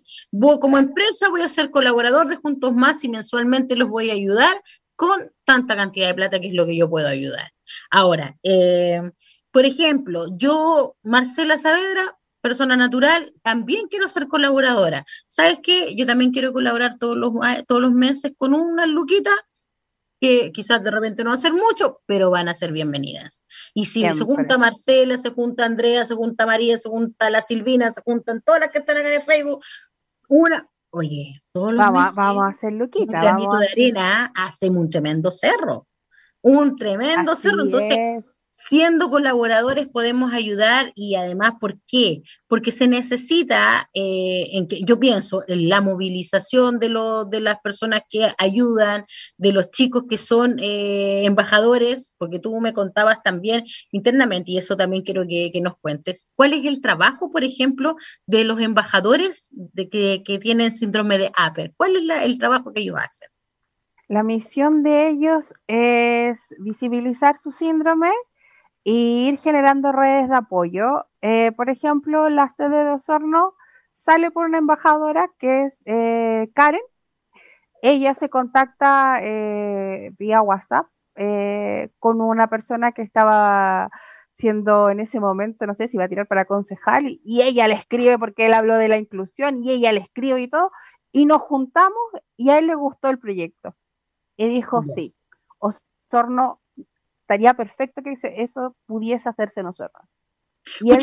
[0.62, 4.62] como empresa voy a ser colaborador de Juntos Más y mensualmente los voy a ayudar
[4.96, 7.52] con tanta cantidad de plata que es lo que yo puedo ayudar.
[7.90, 9.02] Ahora, eh,
[9.52, 15.06] por ejemplo, yo, Marcela Saavedra, persona natural, también quiero ser colaboradora.
[15.28, 15.96] ¿Sabes qué?
[15.96, 17.34] Yo también quiero colaborar todos los,
[17.68, 19.32] todos los meses con una luquita
[20.26, 23.44] que quizás de repente no va a ser mucho, pero van a ser bienvenidas.
[23.74, 27.92] Y si se junta Marcela, se junta Andrea, se junta María, se junta la Silvina,
[27.92, 29.64] se juntan todas las que están acá de Facebook,
[30.28, 33.06] una, oye, todos los vamos, vamos a hacer luquita.
[33.06, 35.88] Un granito de arena hace un tremendo cerro.
[36.42, 37.64] Un tremendo cerro.
[37.64, 42.24] Entonces, siendo colaboradores podemos ayudar y además, ¿por qué?
[42.48, 46.88] Porque se necesita, eh, en que, yo pienso, en la movilización de,
[47.30, 49.06] de las personas que ayudan,
[49.38, 54.78] de los chicos que son eh, embajadores, porque tú me contabas también internamente, y eso
[54.78, 59.90] también quiero que, nos cuentes, ¿cuál es el trabajo, por ejemplo, de los embajadores de
[59.90, 61.74] que, tienen síndrome de Upper?
[61.76, 63.28] ¿Cuál es el trabajo que ellos hacen?
[64.08, 68.12] La misión de ellos es visibilizar su síndrome
[68.86, 71.08] y ir generando redes de apoyo.
[71.22, 73.56] Eh, por ejemplo, la sede de Osorno
[73.98, 76.82] sale por una embajadora que es eh, Karen.
[77.82, 80.86] Ella se contacta eh, vía WhatsApp
[82.00, 83.90] con una persona que estaba
[84.38, 87.76] siendo en ese momento, no sé si iba a tirar para concejal, y, ella le
[87.76, 90.72] escribe porque él habló de la inclusión y ella le escribe y todo,
[91.14, 92.04] y nos juntamos
[92.36, 93.76] y a él le gustó el proyecto.
[94.36, 95.16] Y dijo, sí,
[95.60, 96.60] Osorno
[97.26, 100.04] estaría perfecto que eso pudiese hacerse nosotros.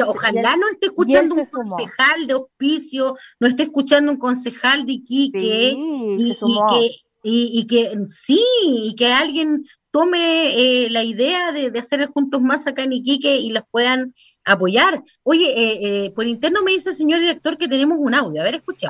[0.07, 5.75] ojalá no esté escuchando un concejal de hospicio, no esté escuchando un concejal de Iquique
[5.77, 6.91] y, que,
[7.25, 12.85] y, que sí, y que alguien tome eh, la idea de, hacer juntos más acá
[12.85, 15.03] en Iquique y las puedan apoyar.
[15.25, 18.45] Oye, eh, eh, por interno me dice el señor director que tenemos un audio, a
[18.45, 18.89] ver, escucha.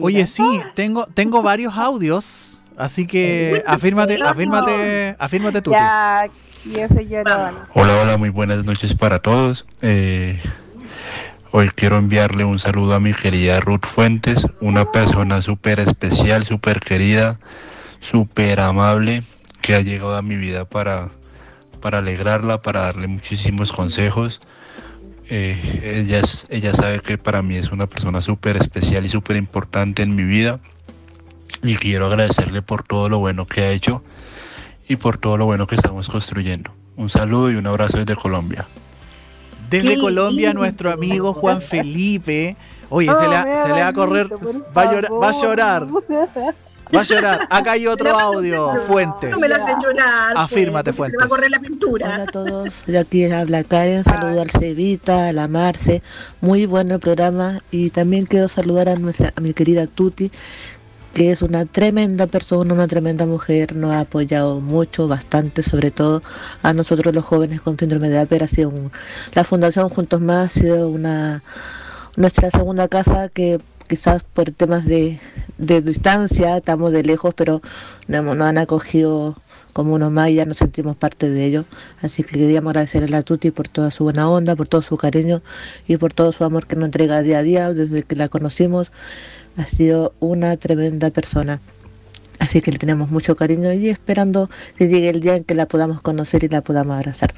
[0.00, 5.72] Oye, sí, tengo, tengo varios audios, así que afírmate, afírmate, afírmate tú.
[7.72, 9.64] Hola, hola, muy buenas noches para todos.
[9.80, 10.38] Eh,
[11.52, 16.80] hoy quiero enviarle un saludo a mi querida Ruth Fuentes, una persona súper especial, súper
[16.80, 17.40] querida,
[18.00, 19.22] súper amable,
[19.62, 21.08] que ha llegado a mi vida para,
[21.80, 24.42] para alegrarla, para darle muchísimos consejos.
[25.30, 26.20] Eh, ella,
[26.50, 30.24] ella sabe que para mí es una persona súper especial y súper importante en mi
[30.24, 30.60] vida.
[31.62, 34.04] Y quiero agradecerle por todo lo bueno que ha hecho
[34.90, 36.72] y por todo lo bueno que estamos construyendo.
[36.96, 38.66] Un saludo y un abrazo desde Colombia.
[39.70, 42.56] Desde Colombia, nuestro amigo Juan Felipe.
[42.88, 44.28] Oye, se, le, va a correr,
[44.76, 45.86] va a, llorar, va a llorar.
[46.92, 47.46] Va a llorar.
[47.50, 48.68] Acá hay otro audio.
[48.88, 49.30] Fuentes.
[49.30, 50.32] No me la hace llorar.
[50.32, 51.20] Pues, Afírmate, Fuentes.
[51.20, 52.06] Se va a correr la pintura.
[52.14, 52.82] Hola a todos.
[52.84, 54.02] De aquí habla Karen.
[54.02, 56.02] Saludo al Cevita, a la Marce.
[56.40, 57.62] Muy bueno el programa.
[57.70, 60.32] Y también quiero saludar a, nuestra, a mi querida Tuti,
[61.14, 66.22] que es una tremenda persona, una tremenda mujer, nos ha apoyado mucho, bastante, sobre todo
[66.62, 68.44] a nosotros los jóvenes con síndrome de Asperger.
[68.44, 68.72] Ha sido
[69.34, 71.42] la Fundación Juntos Más ha sido una
[72.16, 75.18] nuestra segunda casa que quizás por temas de,
[75.58, 77.60] distancia estamos de lejos, pero
[78.06, 79.36] nos, han acogido
[79.72, 81.64] como uno más y ya nos sentimos parte de ello.
[82.00, 85.42] Así que queríamos agradecerle a Tuti por toda su buena onda, por todo su cariño
[85.88, 88.92] y por todo su amor que nos entrega día a día desde que la conocimos
[89.56, 91.60] ha sido una tremenda persona.
[92.38, 95.66] Así que le tenemos mucho cariño y esperando que llegue el día en que la
[95.66, 97.34] podamos conocer y la podamos abrazar.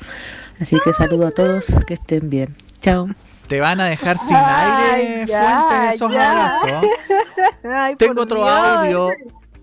[0.61, 2.57] Así que saludo a todos, que estén bien.
[2.81, 3.09] Chao.
[3.49, 6.87] Te van a dejar sin aire, fuentes esos abrazos.
[7.99, 9.11] Tengo otro audio.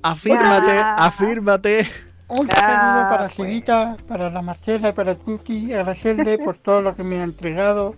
[0.03, 1.89] Afírmate, afírmate.
[2.27, 7.21] Un saludo para Cevita, para la Marcela, para Tuki, agradecerle por todo lo que me
[7.21, 7.95] ha entregado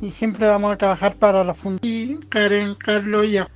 [0.00, 3.48] y siempre vamos a trabajar para la fundación Karen, Carlos y a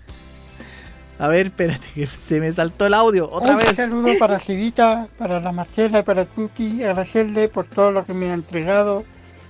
[1.18, 3.70] a ver, espérate, que se me saltó el audio otra vez.
[3.70, 8.14] Un saludo para Civita, para la Marcela y para Tuki, agradecerle por todo lo que
[8.14, 9.04] me ha entregado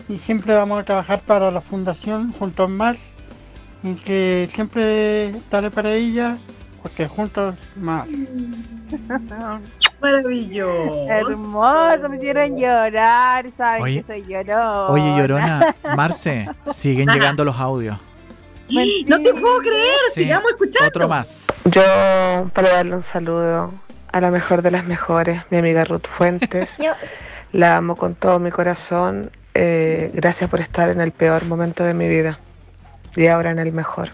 [0.08, 3.12] y siempre vamos a trabajar para la fundación juntos más
[3.82, 6.38] y que siempre estaré para ella
[6.82, 8.08] porque juntos más.
[10.00, 11.08] Maravilloso.
[11.08, 14.86] Hermoso, me hicieron llorar, ¿saben oye, que soy llorona?
[14.86, 17.98] Oye, llorona, Marce, siguen llegando los audios.
[18.68, 20.88] No te puedo creer, sigamos escuchando.
[20.88, 21.44] Otro más.
[21.66, 21.82] Yo,
[22.52, 23.72] para darle un saludo
[24.12, 26.76] a la mejor de las mejores, mi amiga Ruth Fuentes.
[27.52, 29.30] la amo con todo mi corazón.
[29.54, 32.38] Eh, gracias por estar en el peor momento de mi vida
[33.14, 34.10] y ahora en el mejor.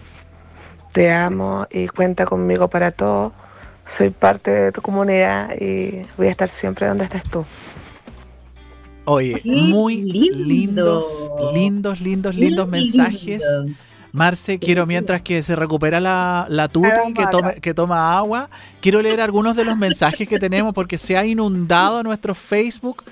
[0.93, 3.33] Te amo y cuenta conmigo para todo.
[3.85, 7.45] Soy parte de tu comunidad y voy a estar siempre donde estés tú.
[9.05, 13.43] Oye, muy lindos, lindos, lindos, lindos mensajes.
[14.13, 18.47] Marce, quiero mientras que se recupera la, la tuti, que, que toma agua,
[18.79, 23.03] quiero leer algunos de los mensajes que tenemos porque se ha inundado nuestro Facebook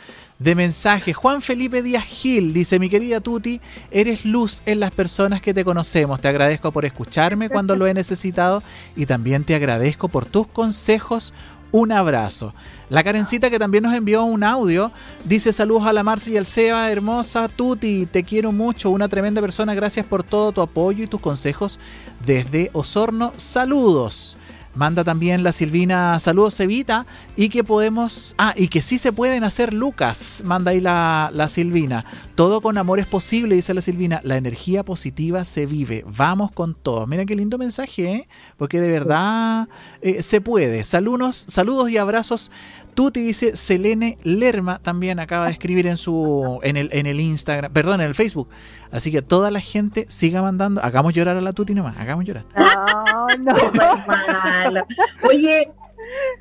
[0.42, 1.16] de mensajes.
[1.16, 5.64] Juan Felipe Díaz Gil dice, mi querida Tuti, eres luz en las personas que te
[5.64, 6.20] conocemos.
[6.20, 8.64] Te agradezco por escucharme cuando lo he necesitado
[8.96, 11.34] y también te agradezco por tus consejos.
[11.72, 12.54] Un abrazo.
[12.90, 14.92] La Karencita que también nos envió un audio
[15.24, 19.40] dice saludos a la Marcia y al Seba, hermosa Tuti, te quiero mucho, una tremenda
[19.42, 21.80] persona, gracias por todo tu apoyo y tus consejos
[22.26, 23.32] desde Osorno.
[23.38, 24.38] Saludos.
[24.74, 27.06] Manda también la Silvina saludos Evita
[27.36, 31.48] y que podemos, ah, y que sí se pueden hacer Lucas, manda ahí la, la
[31.48, 32.06] Silvina.
[32.36, 36.74] Todo con amor es posible, dice la Silvina, la energía positiva se vive, vamos con
[36.74, 37.06] todo.
[37.06, 38.28] Mira qué lindo mensaje, ¿eh?
[38.58, 39.68] porque de verdad
[40.02, 40.86] eh, se puede.
[40.86, 42.52] Saludos, saludos y abrazos
[42.94, 47.72] Tuti dice Selene Lerma también acaba de escribir en su en el, en el Instagram,
[47.72, 48.50] perdón, en el Facebook.
[48.92, 50.84] Así que toda la gente siga mandando.
[50.84, 52.46] Hagamos llorar a la Tuti nomás, hagamos llorar.
[52.56, 53.54] No, no.
[55.24, 55.68] Oye,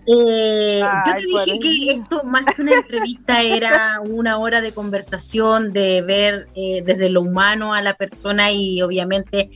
[0.07, 5.73] eh, yo te dije que esto más que una entrevista era una hora de conversación,
[5.73, 9.51] de ver eh, desde lo humano a la persona y obviamente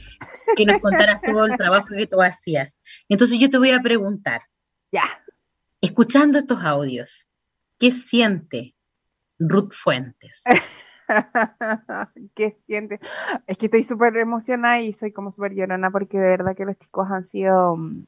[0.57, 2.79] que nos contaras todo el trabajo que tú hacías.
[3.09, 4.43] Entonces yo te voy a preguntar.
[4.93, 5.25] Ya
[5.85, 7.29] escuchando estos audios,
[7.79, 8.75] ¿qué siente
[9.39, 10.43] Ruth Fuentes?
[12.35, 13.01] ¿Qué siente?
[13.47, 16.79] Es que estoy súper emocionada y soy como súper llorona porque de verdad que los
[16.79, 18.05] chicos han sido mm,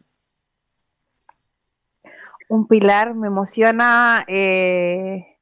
[2.49, 5.39] un pilar, me emociona eh,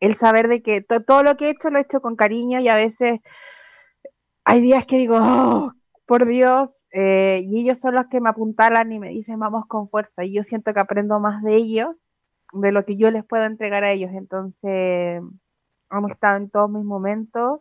[0.00, 2.68] el saber de que todo lo que he hecho lo he hecho con cariño y
[2.68, 3.20] a veces
[4.44, 5.72] hay días que digo, oh,
[6.06, 9.88] por Dios, eh, y ellos son los que me apuntalan y me dicen vamos con
[9.88, 11.96] fuerza, y yo siento que aprendo más de ellos,
[12.52, 15.22] de lo que yo les puedo entregar a ellos, entonces
[15.98, 17.60] hemos estado en todos mis momentos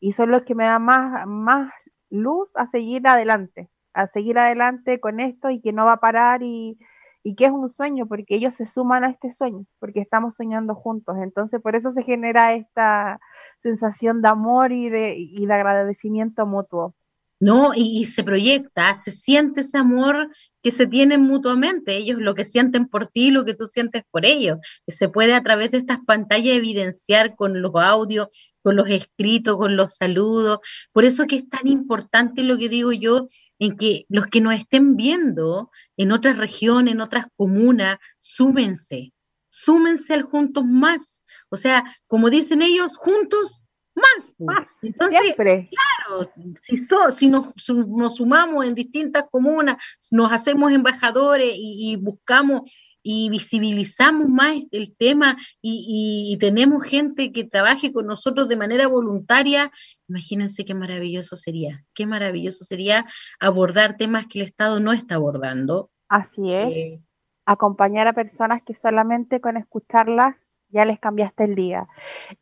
[0.00, 1.72] y son los que me dan más, más
[2.10, 6.42] luz a seguir adelante, a seguir adelante con esto y que no va a parar
[6.42, 6.78] y,
[7.22, 10.74] y que es un sueño, porque ellos se suman a este sueño, porque estamos soñando
[10.74, 13.20] juntos, entonces por eso se genera esta
[13.62, 16.94] sensación de amor y de, y de agradecimiento mutuo.
[17.42, 17.72] ¿No?
[17.74, 20.30] Y, se proyecta, se siente ese amor
[20.62, 24.24] que se tienen mutuamente, ellos lo que sienten por ti, lo que tú sientes por
[24.24, 28.28] ellos, se puede a través de estas pantallas evidenciar con los audios,
[28.62, 30.60] con los escritos, con los saludos.
[30.92, 33.26] Por eso que es tan importante lo que digo yo,
[33.58, 39.12] en que los que nos estén viendo en otras regiones, en otras comunas, súmense,
[39.48, 41.24] súmense al Juntos Más.
[41.48, 43.61] O sea, como dicen ellos, juntos
[43.94, 44.34] más.
[44.82, 46.30] Entonces, claro,
[46.62, 46.76] si,
[47.16, 49.76] si nos, sumamos en distintas comunas,
[50.10, 52.62] nos hacemos embajadores y, buscamos
[53.02, 59.70] y visibilizamos más el tema y, tenemos gente que trabaje con nosotros de manera voluntaria,
[60.08, 63.06] imagínense qué maravilloso sería, qué maravilloso sería
[63.40, 65.90] abordar temas que el Estado no está abordando.
[66.08, 66.72] Así es.
[66.72, 67.00] Eh,
[67.46, 70.36] acompañar a personas que solamente con escucharlas
[70.72, 71.86] ya les cambiaste el día.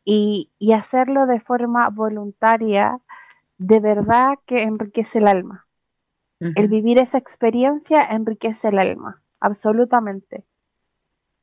[0.03, 2.99] Y, hacerlo de forma voluntaria,
[3.57, 5.67] de verdad que enriquece el alma.
[6.39, 10.43] El vivir esa experiencia enriquece el alma, absolutamente.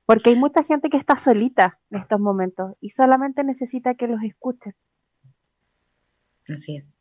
[0.07, 4.21] Porque hay mucha gente que está solita en estos momentos y solamente necesita que los
[4.25, 4.75] escuchen.
[6.49, 6.93] Así es.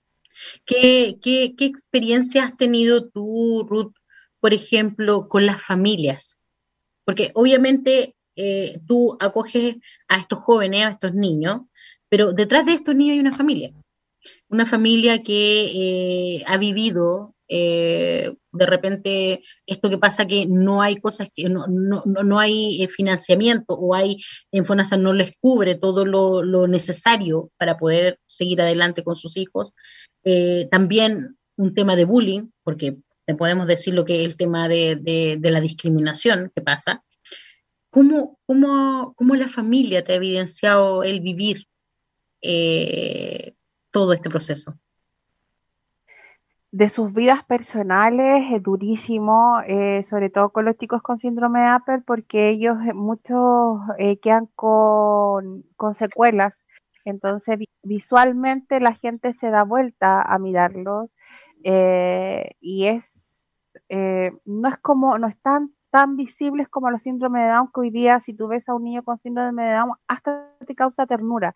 [0.66, 3.96] ¿Qué, qué, qué experiencia has tenido tú, Ruth,
[4.40, 6.38] por ejemplo, con las familias?
[7.04, 9.78] Porque obviamente eh, tú acoges
[10.08, 11.62] a estos jóvenes, a estos niños,
[12.08, 13.74] pero detrás de estos niños hay una familia,
[14.48, 20.98] una familia que eh, ha vivido eh, de repente esto que pasa que no hay
[20.98, 24.18] cosas que no, no, no hay financiamiento o hay
[24.52, 29.74] en FONASA no les cubre todo lo, necesario para poder seguir adelante con sus hijos.
[30.70, 32.98] también un tema de bullying, porque
[33.38, 37.04] podemos decir lo que es el tema de la discriminación que pasa.
[37.98, 38.38] ¿Cómo,
[39.16, 41.66] cómo, la familia te ha evidenciado el vivir
[42.44, 43.56] eh,
[43.90, 44.76] todo este proceso?
[46.70, 51.66] De sus vidas personales es durísimo, eh, sobre todo con los chicos con síndrome de
[51.66, 53.80] Apple, porque ellos eh, muchos
[54.22, 56.54] quedan con, con secuelas.
[57.04, 61.10] Entonces visualmente la gente se da vuelta a mirarlos
[61.64, 63.50] y es,
[63.90, 68.20] no es como, no están tan visibles como los síndromes de Down, que hoy día
[68.22, 71.56] si tú ves a un niño con síndrome de Down, hasta te causa ternura.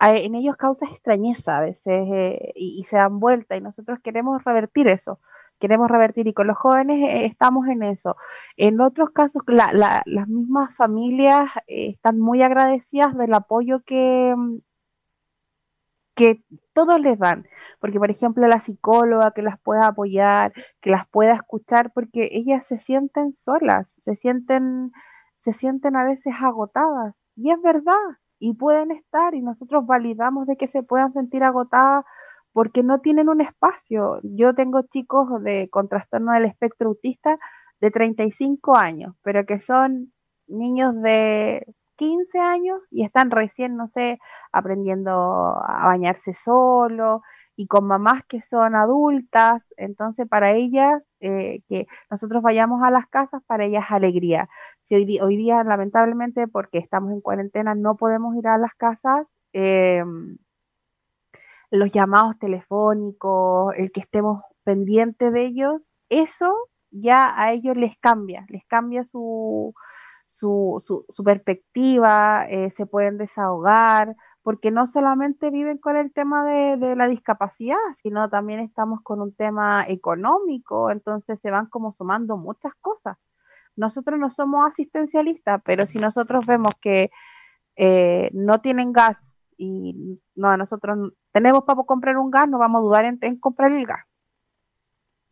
[0.00, 2.06] En ellos causa extrañeza a veces
[2.54, 5.18] y, y, se dan vuelta y nosotros queremos revertir eso
[5.60, 8.16] queremos revertir y con los jóvenes eh, estamos en eso.
[8.56, 14.58] En otros casos, las mismas familias eh, están muy agradecidas del apoyo que, mm,
[16.14, 16.42] que
[16.72, 17.46] todos les dan,
[17.80, 22.66] porque por ejemplo la psicóloga que las pueda apoyar, que las pueda escuchar, porque ellas
[22.66, 24.92] se sienten solas, se sienten,
[25.44, 27.94] se sienten a veces agotadas, y es verdad,
[28.38, 32.04] y pueden estar, y nosotros validamos de que se puedan sentir agotadas
[32.52, 34.20] porque no tienen un espacio.
[34.22, 37.38] Yo tengo chicos de con trastorno del espectro autista
[37.80, 40.12] de 35 años, pero que son
[40.46, 41.66] niños de
[41.96, 44.18] 15 años y están recién, no sé,
[44.52, 45.12] aprendiendo
[45.66, 47.22] a bañarse solo
[47.56, 53.06] y con mamás que son adultas, entonces para ellas, eh, que nosotros vayamos a las
[53.08, 54.48] casas, para ellas alegría.
[54.82, 59.26] Si hoy, hoy día, lamentablemente, porque estamos en cuarentena, no podemos ir a las casas,
[59.52, 60.02] eh,
[61.70, 66.52] los llamados telefónicos, el que estemos pendientes de ellos, eso
[66.90, 69.74] ya a ellos les cambia, les cambia su,
[70.26, 76.76] su, su, perspectiva, eh, se pueden desahogar, porque no solamente viven con el tema de,
[76.76, 82.36] de, la discapacidad, sino también estamos con un tema económico, entonces se van como sumando
[82.36, 83.16] muchas cosas.
[83.76, 87.10] Nosotros no somos asistencialistas, pero si nosotros vemos que
[87.76, 89.16] eh, no tienen gas
[89.56, 93.86] y no, nosotros tenemos para comprar un gas, no vamos a dudar en, comprar el
[93.86, 94.04] gas.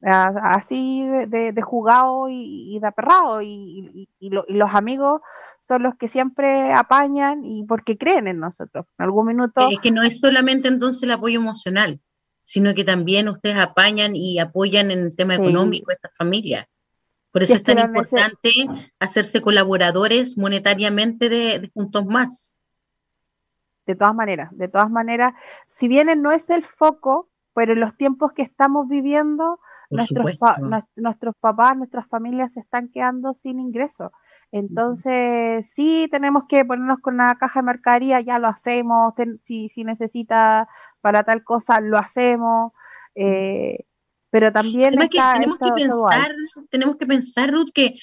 [0.03, 3.43] Así de, jugado y, de aperrado.
[3.43, 5.21] Y, los amigos
[5.61, 8.87] son los que siempre apañan y porque creen en nosotros.
[8.99, 9.69] En algún minuto.
[9.71, 12.01] Es que no es solamente entonces el apoyo emocional,
[12.43, 16.67] sino que también ustedes apañan y apoyan en el tema económico a estas familias.
[17.31, 18.51] Por eso es, tan importante
[18.99, 22.55] hacerse colaboradores monetariamente de Juntos Más
[23.87, 25.35] de todas maneras, de todas maneras,
[25.69, 29.61] si bien no es el foco, pero en los tiempos que estamos viviendo,
[29.93, 30.39] nuestros,
[30.97, 34.11] nuestros papás, nuestras familias se están quedando sin ingresos.
[34.51, 39.15] Entonces, sí tenemos que ponernos con una caja de mercadería, ya lo hacemos,
[39.47, 40.69] si, si necesita
[41.01, 42.73] para tal cosa, lo hacemos.
[43.15, 43.87] Eh,
[44.31, 46.35] pero también tenemos que pensar,
[46.71, 47.99] tenemos que pensar, Ruth, que,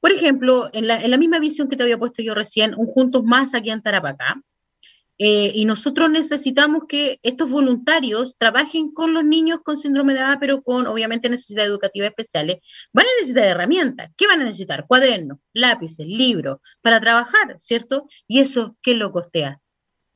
[0.00, 2.86] por ejemplo, en la, en la misma visión que te había puesto yo recién, un
[2.86, 4.40] Juntos Más aquí en Tarapacá,
[5.18, 10.38] eh, y nosotros necesitamos que estos voluntarios trabajen con los niños con síndrome de Down,
[10.40, 12.58] pero con obviamente necesidades educativas especiales.
[12.92, 14.10] Van a necesitar herramientas.
[14.16, 14.86] ¿Qué van a necesitar?
[14.86, 18.06] Cuadernos, lápices, libros, para trabajar, ¿cierto?
[18.26, 19.60] ¿Y eso qué lo costea?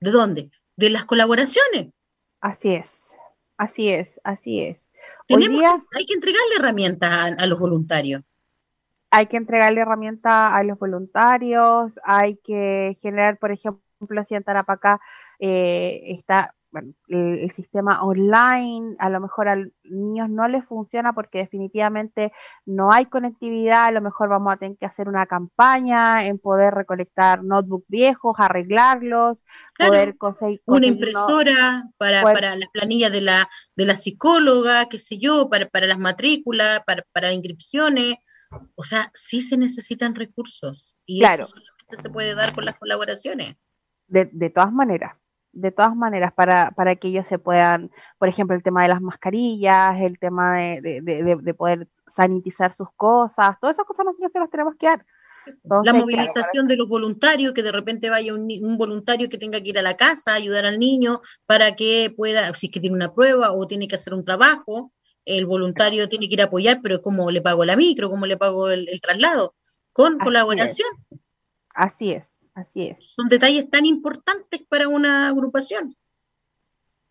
[0.00, 0.50] ¿De dónde?
[0.76, 1.92] De las colaboraciones.
[2.40, 3.10] Así es,
[3.56, 4.78] así es, así es.
[5.28, 8.22] hay que entregarle herramientas a los voluntarios
[9.10, 14.44] hay que entregarle herramientas a los voluntarios, hay que generar, por ejemplo, ejemplo, si en
[14.44, 15.00] Tarapacá
[15.38, 21.14] eh, está bueno, el, sistema online, a lo mejor a los niños no les funciona
[21.14, 22.30] porque definitivamente
[22.66, 26.74] no hay conectividad, a lo mejor vamos a tener que hacer una campaña en poder
[26.74, 29.38] recolectar notebooks viejos, arreglarlos,
[29.78, 30.60] poder conseguir...
[30.66, 35.68] Una impresora para, para las planillas de la, de la psicóloga, qué sé yo, para,
[35.68, 38.16] para las matrículas, para, para inscripciones.
[38.74, 43.56] O sea, sí se necesitan recursos y eso solamente se puede dar con las colaboraciones
[44.08, 45.14] de, de todas maneras,
[45.52, 49.00] de todas maneras, para, para que ellos se puedan, por ejemplo, el tema de las
[49.00, 54.50] mascarillas, el tema de, de, poder sanitizar sus cosas, todas esas cosas nosotros se las
[54.50, 55.06] tenemos que dar.
[55.84, 59.70] la movilización de los voluntarios, que de repente vaya un, un, voluntario que tenga que
[59.70, 63.14] ir a la casa, ayudar al niño para que pueda, si es que tiene una
[63.14, 64.92] prueba o tiene que hacer un trabajo,
[65.28, 68.08] el voluntario tiene que ir a apoyar, pero ¿cómo le pago la micro?
[68.08, 69.54] ¿Cómo le pago el, traslado?
[69.92, 70.88] Con colaboración.
[71.74, 72.24] Así es.
[72.58, 72.96] Así es.
[73.14, 75.94] Son detalles tan importantes para una agrupación.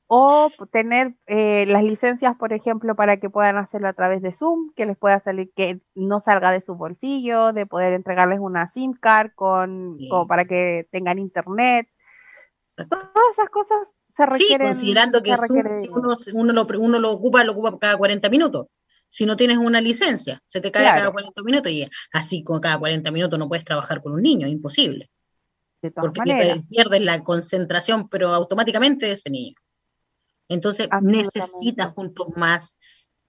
[0.07, 4.73] O tener eh, las licencias, por ejemplo, para que puedan hacerlo a través de Zoom,
[4.75, 8.93] que les pueda salir, que no salga de su bolsillo, de poder entregarles una SIM
[8.93, 11.87] card con, para que tengan internet.
[12.89, 13.79] Todas esas cosas
[14.15, 14.73] se requieren.
[14.73, 15.31] Sí, considerando que
[15.91, 18.67] uno, uno, lo, uno lo ocupa, lo ocupa cada 40 minutos
[19.09, 22.77] si no tienes una licencia, se te cae cada 40 minutos y así con cada
[22.77, 24.47] 40 minutos no puedes trabajar con un niño,
[25.81, 29.55] porque pierdes la concentración, pero automáticamente de ese niño.
[30.49, 32.77] Entonces necesita juntos más,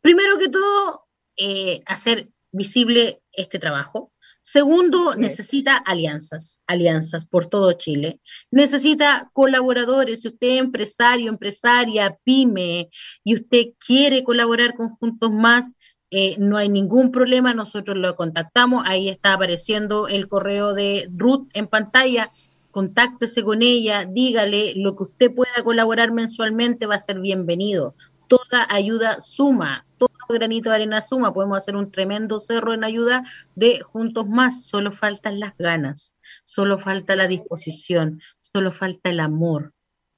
[0.01, 4.13] primero que todo, eh, hacer visible este trabajo.
[4.41, 8.21] Segundo, necesita alianzas, alianzas por todo Chile.
[8.51, 10.23] Necesita colaboradores.
[10.23, 12.89] Si usted es empresario, empresaria, pyme,
[13.25, 15.77] y usted quiere colaborar con Juntos Más,
[16.11, 18.87] eh, no hay ningún problema, nosotros lo contactamos.
[18.87, 22.33] Ahí está apareciendo el correo de Ruth en pantalla.
[22.71, 27.95] Contáctese con ella, dígale lo que usted pueda colaborar mensualmente, va a ser bienvenido
[28.29, 33.25] toda ayuda suma, todo granito de arena suma, podemos hacer un tremendo cerro en ayuda
[33.57, 39.73] de juntos más, solo faltan las ganas, solo falta la disposición, solo falta el amor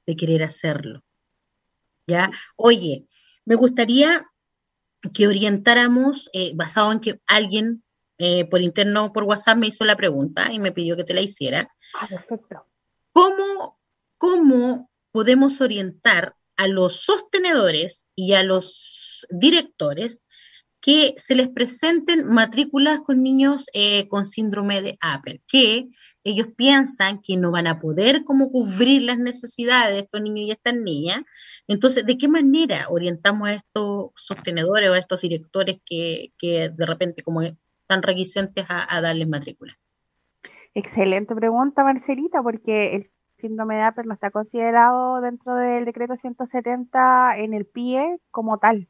[0.06, 1.02] de querer hacerlo.
[2.06, 2.30] ¿Ya?
[2.56, 3.06] Oye,
[3.44, 4.29] me gustaría
[5.14, 7.82] que orientáramos, eh, basado en que alguien
[8.18, 11.22] eh, por interno, por WhatsApp, me hizo la pregunta y me pidió que te la
[11.22, 11.72] hiciera.
[11.98, 12.66] Ah, perfecto.
[13.12, 13.78] ¿Cómo,
[14.18, 20.22] cómo podemos orientar a los sostenedores y a los directores
[20.80, 25.88] que se les presenten matrículas con niños eh, con síndrome de Apple, que
[26.24, 30.50] ellos piensan que no van a poder como cubrir las necesidades de estos niños y
[30.50, 31.22] estas niñas.
[31.66, 37.22] Entonces, ¿de qué manera orientamos a estos sostenedores o a estos directores que, de repente
[37.22, 39.76] como están requisentes a, a darles matrícula?
[40.74, 43.10] Excelente pregunta, Marcelita, porque el
[43.40, 48.88] síndrome de Apple no está considerado dentro del decreto 170 en el PIE como tal.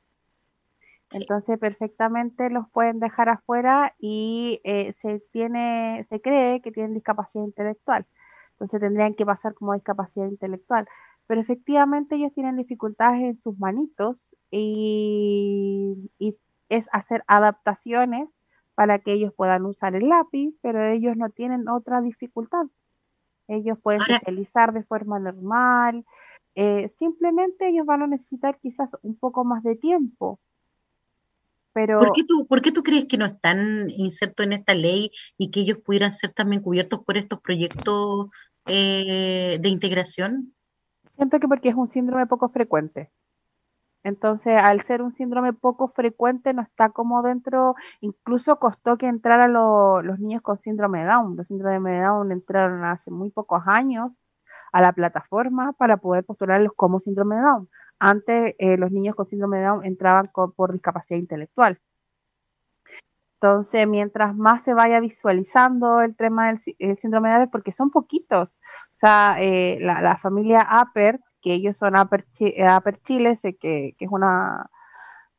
[1.12, 7.44] Entonces perfectamente los pueden dejar afuera y eh, se tiene, se cree que tienen discapacidad
[7.44, 8.06] intelectual.
[8.52, 10.86] Entonces tendrían que pasar como discapacidad intelectual.
[11.26, 16.36] Pero efectivamente ellos tienen dificultades en sus manitos y, y
[16.68, 18.28] es hacer adaptaciones
[18.74, 22.66] para que ellos puedan usar el lápiz, pero ellos no tienen otra dificultad.
[23.48, 26.04] Ellos pueden socializar de forma normal.
[26.54, 30.40] Eh, simplemente ellos van a necesitar quizás un poco más de tiempo.
[31.72, 35.10] Pero, ¿Por, qué tú, ¿Por qué tú crees que no están insertos en esta ley
[35.38, 38.28] y que ellos pudieran ser también cubiertos por estos proyectos
[38.66, 40.54] eh, de integración?
[41.16, 43.10] Siento que porque es un síndrome poco frecuente.
[44.02, 49.52] Entonces, al ser un síndrome poco frecuente, no está como dentro, incluso costó que entraran
[49.52, 51.36] los niños con síndrome de Down.
[51.36, 54.12] Los síndrome de Down entraron hace muy pocos años
[54.72, 57.68] a la plataforma para poder postularlos como síndrome de Down.
[57.98, 61.78] Antes, eh, los niños con síndrome de Down entraban por discapacidad intelectual.
[63.34, 68.50] Entonces, mientras más se vaya visualizando el tema del síndrome de Down, porque son poquitos,
[68.50, 72.26] o sea, eh, la, familia Aper que ellos son Aper,
[73.02, 74.70] Chile, que, es una,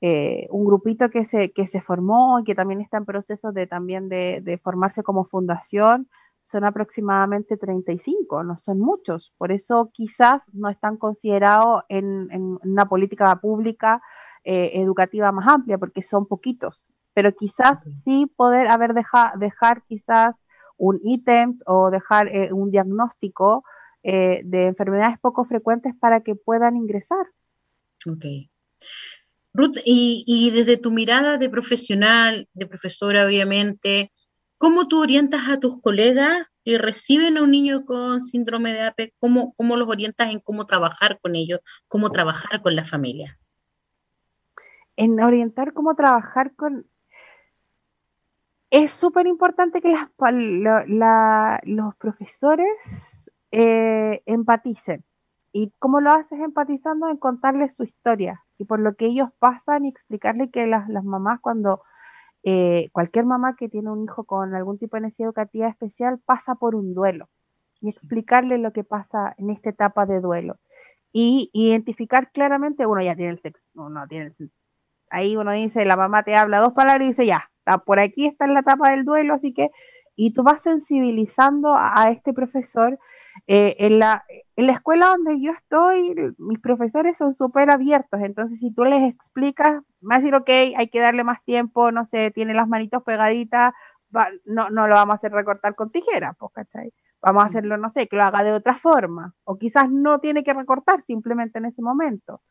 [0.02, 3.68] eh, un grupito que se, que se formó y que también está en proceso de
[3.68, 6.10] también de, formarse como fundación,
[6.44, 9.34] son aproximadamente 35, no son muchos.
[9.38, 14.02] Por eso quizás no están considerados en, una política pública
[14.44, 16.88] eh, educativa más amplia, porque son poquitos.
[17.14, 20.36] Pero quizás sí poder haber dejar dejar quizás
[20.78, 23.64] un ítem o dejar eh, un diagnóstico
[24.04, 27.28] eh, de enfermedades poco frecuentes para que puedan ingresar.
[28.08, 28.26] Ok.
[29.54, 34.12] Ruth, y, desde tu mirada de profesional, de profesora, obviamente,
[34.62, 39.14] ¿cómo tú orientas a tus colegas que reciben a un niño con síndrome de AP?
[39.20, 43.40] ¿Cómo, cómo los orientas en cómo trabajar con ellos, cómo trabajar con la familia?
[44.96, 46.86] En orientar cómo trabajar con...
[48.70, 49.96] Es súper importante que
[51.64, 52.70] los profesores
[53.50, 55.04] eh, empaticen.
[55.52, 57.10] ¿Y cómo lo haces empatizando?
[57.10, 61.40] En contarles su historia y por lo que ellos pasan y explicarle que las, mamás
[61.42, 61.82] cuando,
[62.44, 66.56] eh, cualquier mamá que tiene un hijo con algún tipo de necesidad educativa especial pasa
[66.56, 67.30] por un duelo
[67.82, 70.58] y explicarle lo que pasa en esta etapa de duelo.
[71.14, 74.34] Y identificar claramente, uno ya tiene el sexo, uno tiene
[75.10, 78.26] ahí uno dice, la mamá te habla dos palabras y dice, ya, está, por aquí
[78.26, 79.70] está en la etapa del duelo, así que,
[80.16, 82.98] y tú vas sensibilizando a este profesor
[83.48, 84.24] eh, en, la,
[84.56, 89.14] en la escuela donde yo estoy, mis profesores son súper abiertos, entonces si tú les
[89.14, 93.04] explicas, va a decir, ok, hay que darle más tiempo, no sé, tiene las manitos
[93.04, 93.74] pegaditas,
[94.46, 96.94] no, no lo vamos a hacer recortar con tijera, pues, ¿cachai?
[97.22, 100.44] Vamos a hacerlo, no sé, que lo haga de otra forma, o quizás no tiene
[100.44, 102.42] que recortar simplemente en ese momento.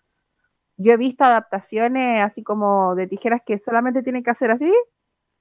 [0.77, 4.73] Yo he visto adaptaciones así como de tijeras que solamente tienen que hacer así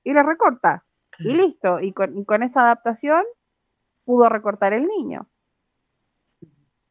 [0.03, 0.83] y le recorta,
[1.19, 3.23] y listo, y con, y con esa adaptación
[4.10, 5.28] pudo recortar el niño.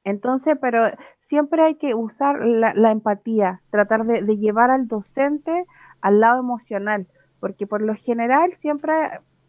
[0.05, 0.85] Entonces, pero
[1.23, 5.67] siempre hay que usar la, empatía, tratar de, llevar al docente
[6.01, 7.09] al lado emocional,
[7.41, 8.95] porque por lo general siempre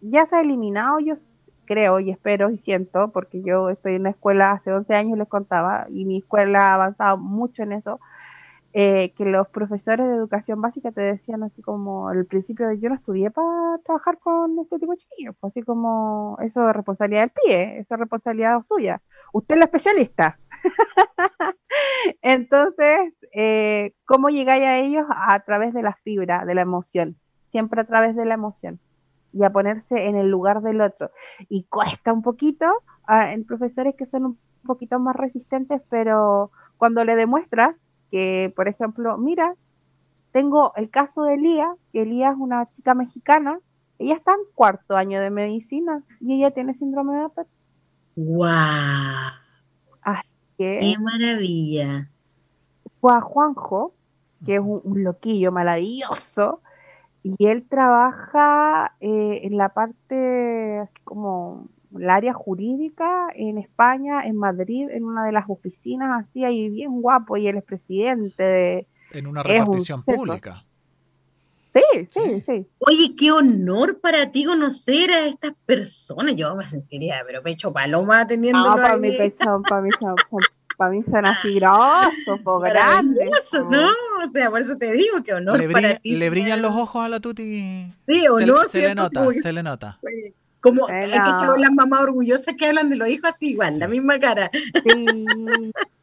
[0.02, 1.18] ya se ha eliminado, yo
[1.66, 5.28] creo y espero y siento, porque yo estoy en la escuela hace 11 años, les
[5.28, 8.00] contaba, y mi escuela ha avanzado mucho en eso,
[8.74, 12.90] eh, que los profesores de educación básica te decían así como el principio de yo
[12.90, 17.22] no estudié para trabajar con este tipo de chiquillos, pues así como eso es responsabilidad
[17.22, 19.02] del pie, eso es responsabilidad suya.
[19.34, 20.40] Usted es la especialista.
[22.22, 25.06] Entonces, eh, ¿cómo llegáis a ellos?
[25.10, 27.18] A través de la fibra, de la emoción,
[27.52, 28.80] siempre a través de la emoción
[29.34, 31.12] y a ponerse en el lugar del otro.
[31.50, 32.66] Y cuesta un poquito
[33.08, 37.76] ah, en profesores que son un poquito más resistentes, pero cuando le demuestras
[38.12, 39.56] que, por ejemplo, mira,
[40.32, 43.60] tengo el caso de Elía, que Elía es una chica mexicana,
[43.98, 47.50] ella está en cuarto año de medicina y ella tiene síndrome de Apert.
[48.16, 48.50] ¡Wow!
[50.60, 52.10] ¡Qué maravilla!
[53.00, 53.94] Fue a Juanjo,
[54.46, 56.62] que es un, loquillo maravilloso,
[57.24, 64.90] y él trabaja eh, en la parte como el área jurídica en España, en Madrid,
[64.90, 68.88] en una de las oficinas, así ahí bien guapo, y él es presidente de...
[69.12, 70.64] En una repartición pública.
[71.74, 76.36] Sí, sí, sí, Oye, qué honor para ti conocer a estas personas.
[76.36, 78.60] Yo me sentiría, pero pecho paloma teniendo.
[78.60, 80.16] No, para mí, pecho, para mí, son,
[80.78, 83.30] para mí son así grosos, grandes.
[83.54, 83.88] ¿no?
[84.24, 86.16] O sea, por eso te digo que honor le para ti.
[86.16, 87.92] Le brillan los ojos a la tuti.
[88.08, 88.66] Sí, o no.
[88.66, 90.00] Se, le nota, se le nota.
[90.62, 94.20] Como hay que las mamás orgullosas que hablan de los hijos así igual, la misma
[94.20, 94.52] cara.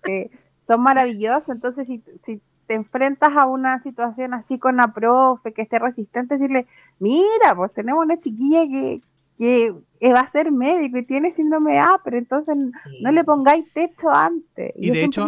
[0.04, 0.30] Sí,
[0.66, 1.50] son maravillosos.
[1.50, 6.38] Entonces, si, si te enfrentas a una situación así con la profe, que esté resistente,
[6.38, 6.66] decirle,
[6.98, 9.00] mira, pues tenemos una chiquilla que,
[9.38, 9.74] que
[10.12, 12.56] va a ser médico y tiene síndrome A, pero entonces
[13.00, 14.72] no le pongáis texto antes.
[14.76, 15.26] Y de hecho,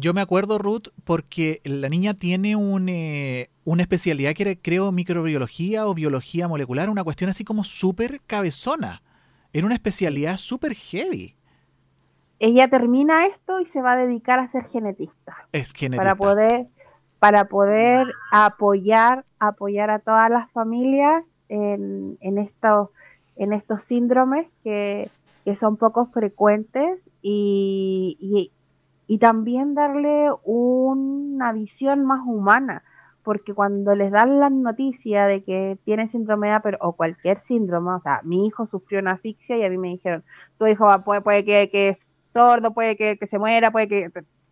[0.00, 4.92] yo me acuerdo, Ruth, porque la niña tiene un, eh, una especialidad que era, creo,
[4.92, 9.02] microbiología o biología molecular, una cuestión así como súper cabezona.
[9.52, 11.36] Era una especialidad súper heavy.
[12.40, 15.36] Ella termina esto y se va a dedicar a ser genetista.
[15.52, 16.02] Es genetista.
[16.02, 16.66] Para poder,
[17.20, 22.90] para poder apoyar, apoyar a todas las familias en, en estos
[23.36, 25.10] en estos síndromes que,
[25.56, 28.50] son poco frecuentes y,
[29.06, 32.82] y, también darle una visión más humana,
[33.22, 37.92] porque cuando les dan la noticia de que tiene síndrome de Apert o cualquier síndrome,
[37.92, 40.24] o sea, mi hijo sufrió una asfixia y a mí me dijeron,
[40.58, 44.10] tu hijo puede, puede que, que es sordo, puede que, se muera, puede que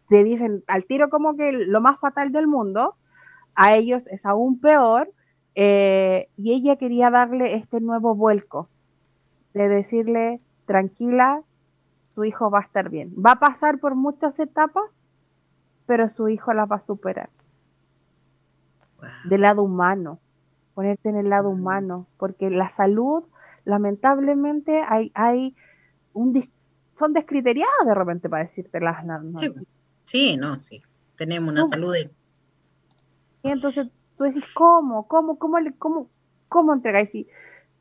[0.08, 2.94] te dicen al tiro como que lo más fatal del mundo,
[3.54, 5.10] a ellos es aún peor,
[5.54, 8.68] eh, y ella quería darle este nuevo vuelco,
[9.54, 11.42] de decirle, tranquila,
[12.14, 13.12] su hijo va a estar bien.
[13.14, 14.84] Va a pasar por muchas etapas,
[15.86, 17.30] pero su hijo las va a superar.
[19.24, 20.20] Del lado humano,
[20.74, 23.24] ponerte en el lado humano, porque la salud,
[23.64, 25.56] lamentablemente, hay, hay
[26.12, 26.32] un
[26.98, 29.04] son descriteriadas de repente para decirte las
[30.04, 30.82] sí, no, sí.
[31.16, 32.10] Tenemos una salud de...
[33.42, 33.88] Y entonces
[34.22, 35.08] tú decís, ¿cómo?
[35.08, 35.38] ¿Cómo?
[35.38, 36.08] ¿Cómo, cómo,
[36.48, 37.10] cómo entregáis?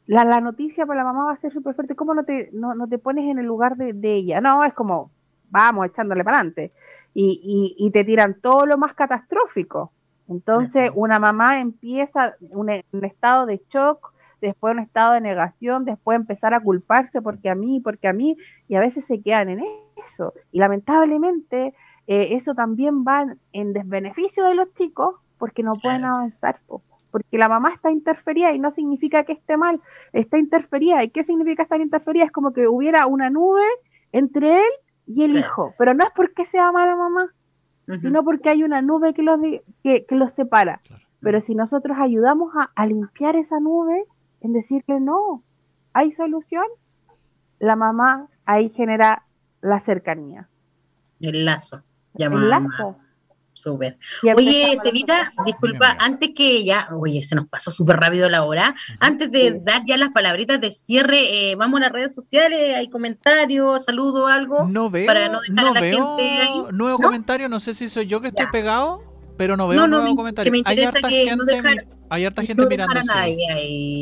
[0.08, 2.74] la, la noticia para la mamá va a ser súper fuerte, ¿cómo no te, no,
[2.74, 4.42] no, te pones en el lugar de, ella?
[4.42, 5.12] No, es como,
[5.50, 6.74] vamos, echándole para adelante.
[7.14, 9.92] Y, y, te tiran todo lo más catastrófico.
[10.30, 16.16] Entonces, una mamá empieza un, un, estado de shock, después un estado de negación, después
[16.16, 18.38] empezar a culparse porque a mí, porque a mí,
[18.70, 19.64] y a veces se quedan en
[20.06, 20.34] eso.
[20.54, 21.74] Y lamentablemente,
[22.08, 26.60] eh, eso también va en desbeneficio de los chicos porque no pueden avanzar
[27.12, 29.82] porque la mamá está interferida y no significa que esté mal,
[30.14, 31.04] está interferida.
[31.04, 32.24] ¿Y qué significa estar interferida?
[32.24, 33.66] Es como que hubiera una nube
[34.14, 34.72] entre él
[35.08, 37.34] y el hijo, pero no es porque sea mala mamá,
[38.02, 39.40] sino porque hay una nube que los,
[39.84, 40.80] que, los separa.
[41.20, 44.06] Pero si nosotros ayudamos a, limpiar esa nube,
[44.40, 45.44] en decirle no,
[45.92, 46.66] hay solución,
[47.60, 49.26] la mamá ahí genera
[49.60, 50.48] la cercanía.
[51.20, 51.82] El lazo.
[52.16, 52.96] El lazo.
[53.54, 53.98] Súper.
[54.36, 58.76] Oye, Cevita, disculpa, antes que ella, oye, se nos pasó súper rápido la hora.
[59.00, 62.90] Antes de dar ya las palabritas de cierre, eh, vamos a las redes sociales, hay
[62.90, 64.68] comentarios, saludos, algo.
[64.68, 68.48] No veo, para no, no veo nuevo comentario, no sé si soy yo que estoy
[68.52, 69.04] pegado,
[69.38, 70.52] pero no veo nuevo comentario.
[70.66, 71.44] hay harta gente,
[72.10, 73.00] hay harta gente mirando.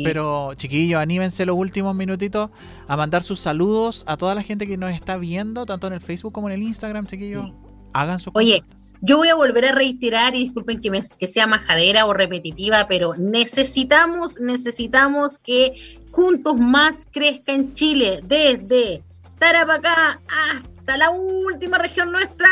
[0.04, 2.50] Pero, chiquillos, anímense los últimos minutitos
[2.88, 6.00] a mandar sus saludos a toda la gente que nos está viendo, tanto en el
[6.00, 7.52] Facebook como en el Instagram, chiquillos.
[7.92, 8.62] Hagan su Oye,
[9.02, 12.86] yo voy a volver a reiterar, y disculpen que, me, que sea majadera o repetitiva,
[12.88, 19.02] pero necesitamos, necesitamos que juntos más crezca en Chile, desde
[19.38, 22.46] Tarapacá hasta la última región nuestra,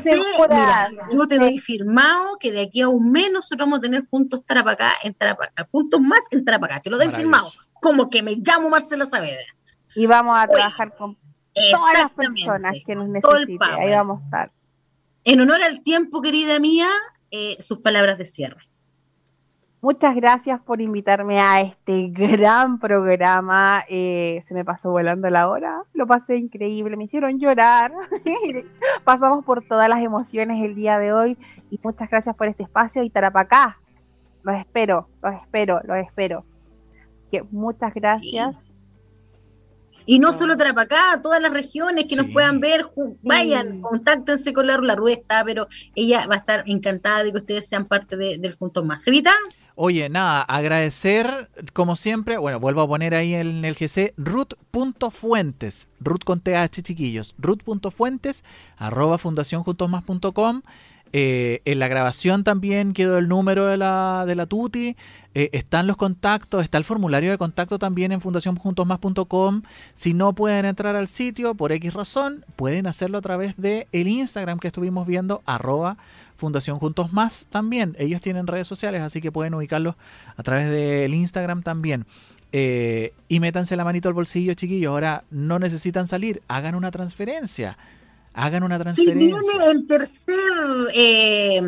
[1.12, 4.44] yo te doy firmado que de aquí a un mes nosotros vamos a tener puntos
[4.46, 7.52] Tarapacá en Tarapacá, puntos más en Tarapacá, te lo doy firmado.
[7.82, 9.44] Como que me llamo Marcela Saavedra.
[9.96, 11.18] Y vamos a trabajar con
[11.54, 13.60] todas las personas que nos necesiten.
[13.62, 14.52] Ahí vamos a estar.
[15.26, 16.90] En honor al tiempo, querida mía,
[17.32, 18.68] eh, sus palabras de cierre.
[19.84, 23.84] Muchas gracias por invitarme a este gran programa.
[23.90, 27.92] Eh, se me pasó volando la hora, lo pasé increíble, me hicieron llorar.
[29.04, 31.38] Pasamos por todas las emociones el día de hoy
[31.70, 33.78] y muchas gracias por este espacio y Tarapacá.
[34.44, 36.46] Los espero, los espero, los espero.
[37.30, 38.56] Que muchas gracias.
[40.06, 42.90] Y no solo Tarapacá, todas las regiones que nos puedan ver,
[43.22, 47.68] vayan, contáctense con la, la Ruesta, pero ella va a estar encantada de que ustedes
[47.68, 49.06] sean parte del Juntos Más.
[49.08, 49.32] ¿Evita?
[49.76, 56.24] Oye, nada, agradecer, como siempre, bueno, vuelvo a poner ahí en el GC, root.fuentes, root
[56.24, 58.44] con TH, chiquillos, root.fuentes,
[58.78, 60.62] arroba fundacionjuntosmás.com.
[61.16, 64.96] Eh, en la grabación también quedó el número de la, de la Tuti,
[65.36, 69.64] eh, están los contactos, está el formulario de contacto también en fundacionjuntosmás.com.
[69.96, 74.60] Si no pueden entrar al sitio por X razón, pueden hacerlo a través de Instagram
[74.60, 75.98] que estuvimos viendo, arroba
[76.44, 77.96] Fundación Juntos Más también.
[77.98, 79.96] Ellos tienen redes sociales, así que pueden ubicarlos
[80.36, 82.06] a través del Instagram también.
[82.52, 84.92] Eh, y métanse la manito al bolsillo, chiquillos.
[84.92, 87.78] Ahora no necesitan salir, hagan una transferencia
[88.34, 89.40] hagan una transferencia.
[89.42, 90.36] Si viene el tercer,
[90.94, 91.62] eh,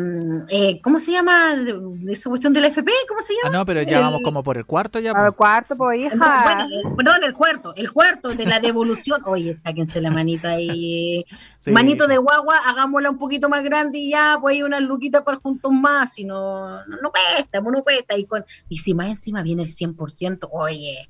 [0.48, 1.56] eh, ¿cómo se llama?
[1.56, 3.48] De, esa cuestión del FP, ¿cómo se llama?
[3.48, 5.12] Ah, no, pero ya vamos como por el cuarto ya.
[5.12, 6.16] Por el cuarto, pues hija.
[6.16, 9.22] Bueno, perdón, el cuarto, el cuarto de la devolución.
[9.26, 11.24] Oye, sáquense la manita ahí.
[11.66, 15.38] Manito de guagua, hagámosla un poquito más grande y ya, pues hay una luquita para
[15.38, 18.16] juntos más, y no, no, cuesta, pues no cuesta.
[18.16, 21.08] Y, con, y si más encima viene el 100%, oye,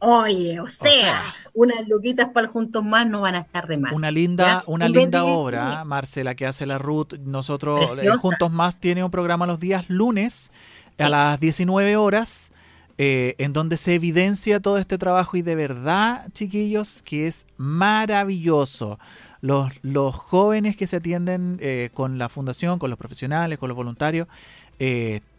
[0.00, 3.92] Oye, o sea, unas luquitas para el Juntos Más no van a estar de más.
[3.92, 7.14] Una linda, una linda obra, Marcela, que hace la Ruth.
[7.24, 10.52] Nosotros, eh, Juntos Más tiene un programa los días lunes
[10.98, 12.52] a las 19 horas,
[12.96, 18.98] eh, en donde se evidencia todo este trabajo y de verdad, chiquillos, que es maravilloso.
[19.40, 23.76] Los, los jóvenes que se atienden eh, con la fundación, con los profesionales, con los
[23.76, 24.28] voluntarios,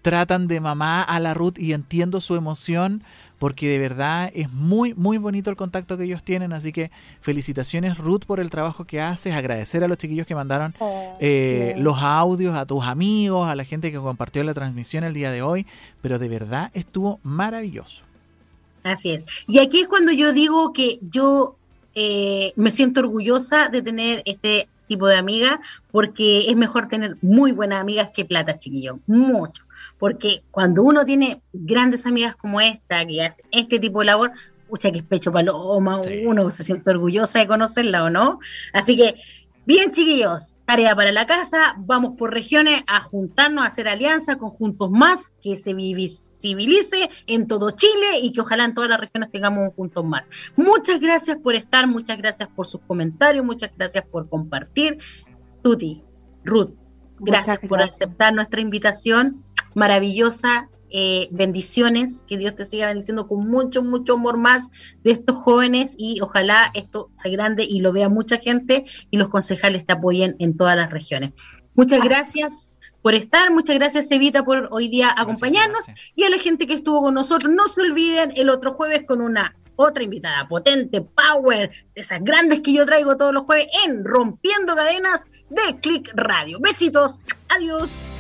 [0.01, 3.03] tratan de mamá a la Ruth y entiendo su emoción
[3.39, 6.53] porque de verdad es muy, muy bonito el contacto que ellos tienen.
[6.53, 9.33] Así que felicitaciones, Ruth, por el trabajo que haces.
[9.33, 13.63] Agradecer a los chiquillos que mandaron oh, eh, los audios, a tus amigos, a la
[13.63, 15.65] gente que compartió la transmisión el día de hoy.
[16.01, 18.05] Pero de verdad estuvo maravilloso.
[18.83, 19.25] Así es.
[19.47, 21.55] Y aquí es cuando yo digo que yo
[21.95, 25.59] eh, me siento orgullosa de tener este tipo de amigas,
[25.91, 28.97] porque es mejor tener muy buenas amigas que plata, chiquillos.
[29.07, 29.63] Mucho
[29.99, 34.31] porque cuando uno tiene grandes amigas como esta, que hace este tipo de labor,
[34.69, 38.39] pucha que es pecho paloma, uno se siente orgullosa de conocerla o no.
[38.71, 39.15] Así que,
[39.65, 44.51] bien chiquillos, tarea para la casa, vamos por regiones a juntarnos, a hacer alianza con
[44.51, 49.31] Juntos Más, que se visibilice en todo Chile y que ojalá en todas las regiones
[49.31, 50.29] tengamos un Juntos Más.
[50.55, 54.97] Muchas gracias por estar, muchas gracias por sus comentarios, muchas gracias por compartir.
[55.61, 56.03] Tuti,
[56.45, 56.71] Ruth,
[57.20, 57.59] gracias.
[57.67, 59.43] por aceptar nuestra invitación
[59.74, 60.70] maravillosa.
[60.91, 64.72] Eh, bendiciones, que Dios te siga bendiciendo con mucho, mucho amor más
[65.03, 69.30] de estos jóvenes y ojalá esto sea grande y lo vea mucha gente y los
[69.30, 71.34] concejales te apoyen en todas las regiones.
[71.76, 76.65] Muchas gracias por estar, muchas gracias Evita por hoy día acompañarnos y a la gente
[76.65, 77.53] que estuvo con nosotros.
[77.53, 82.59] No se olviden el otro jueves con una otra invitada potente, power, de esas grandes
[82.59, 86.59] que yo traigo todos los jueves en Rompiendo Cadenas de Click Radio.
[86.59, 87.17] Besitos,
[87.47, 88.18] adiós.